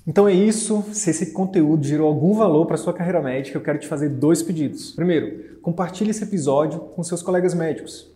[0.07, 0.83] Então é isso.
[0.93, 4.43] Se esse conteúdo gerou algum valor para sua carreira médica, eu quero te fazer dois
[4.43, 4.93] pedidos.
[4.93, 8.16] Primeiro, compartilhe esse episódio com seus colegas médicos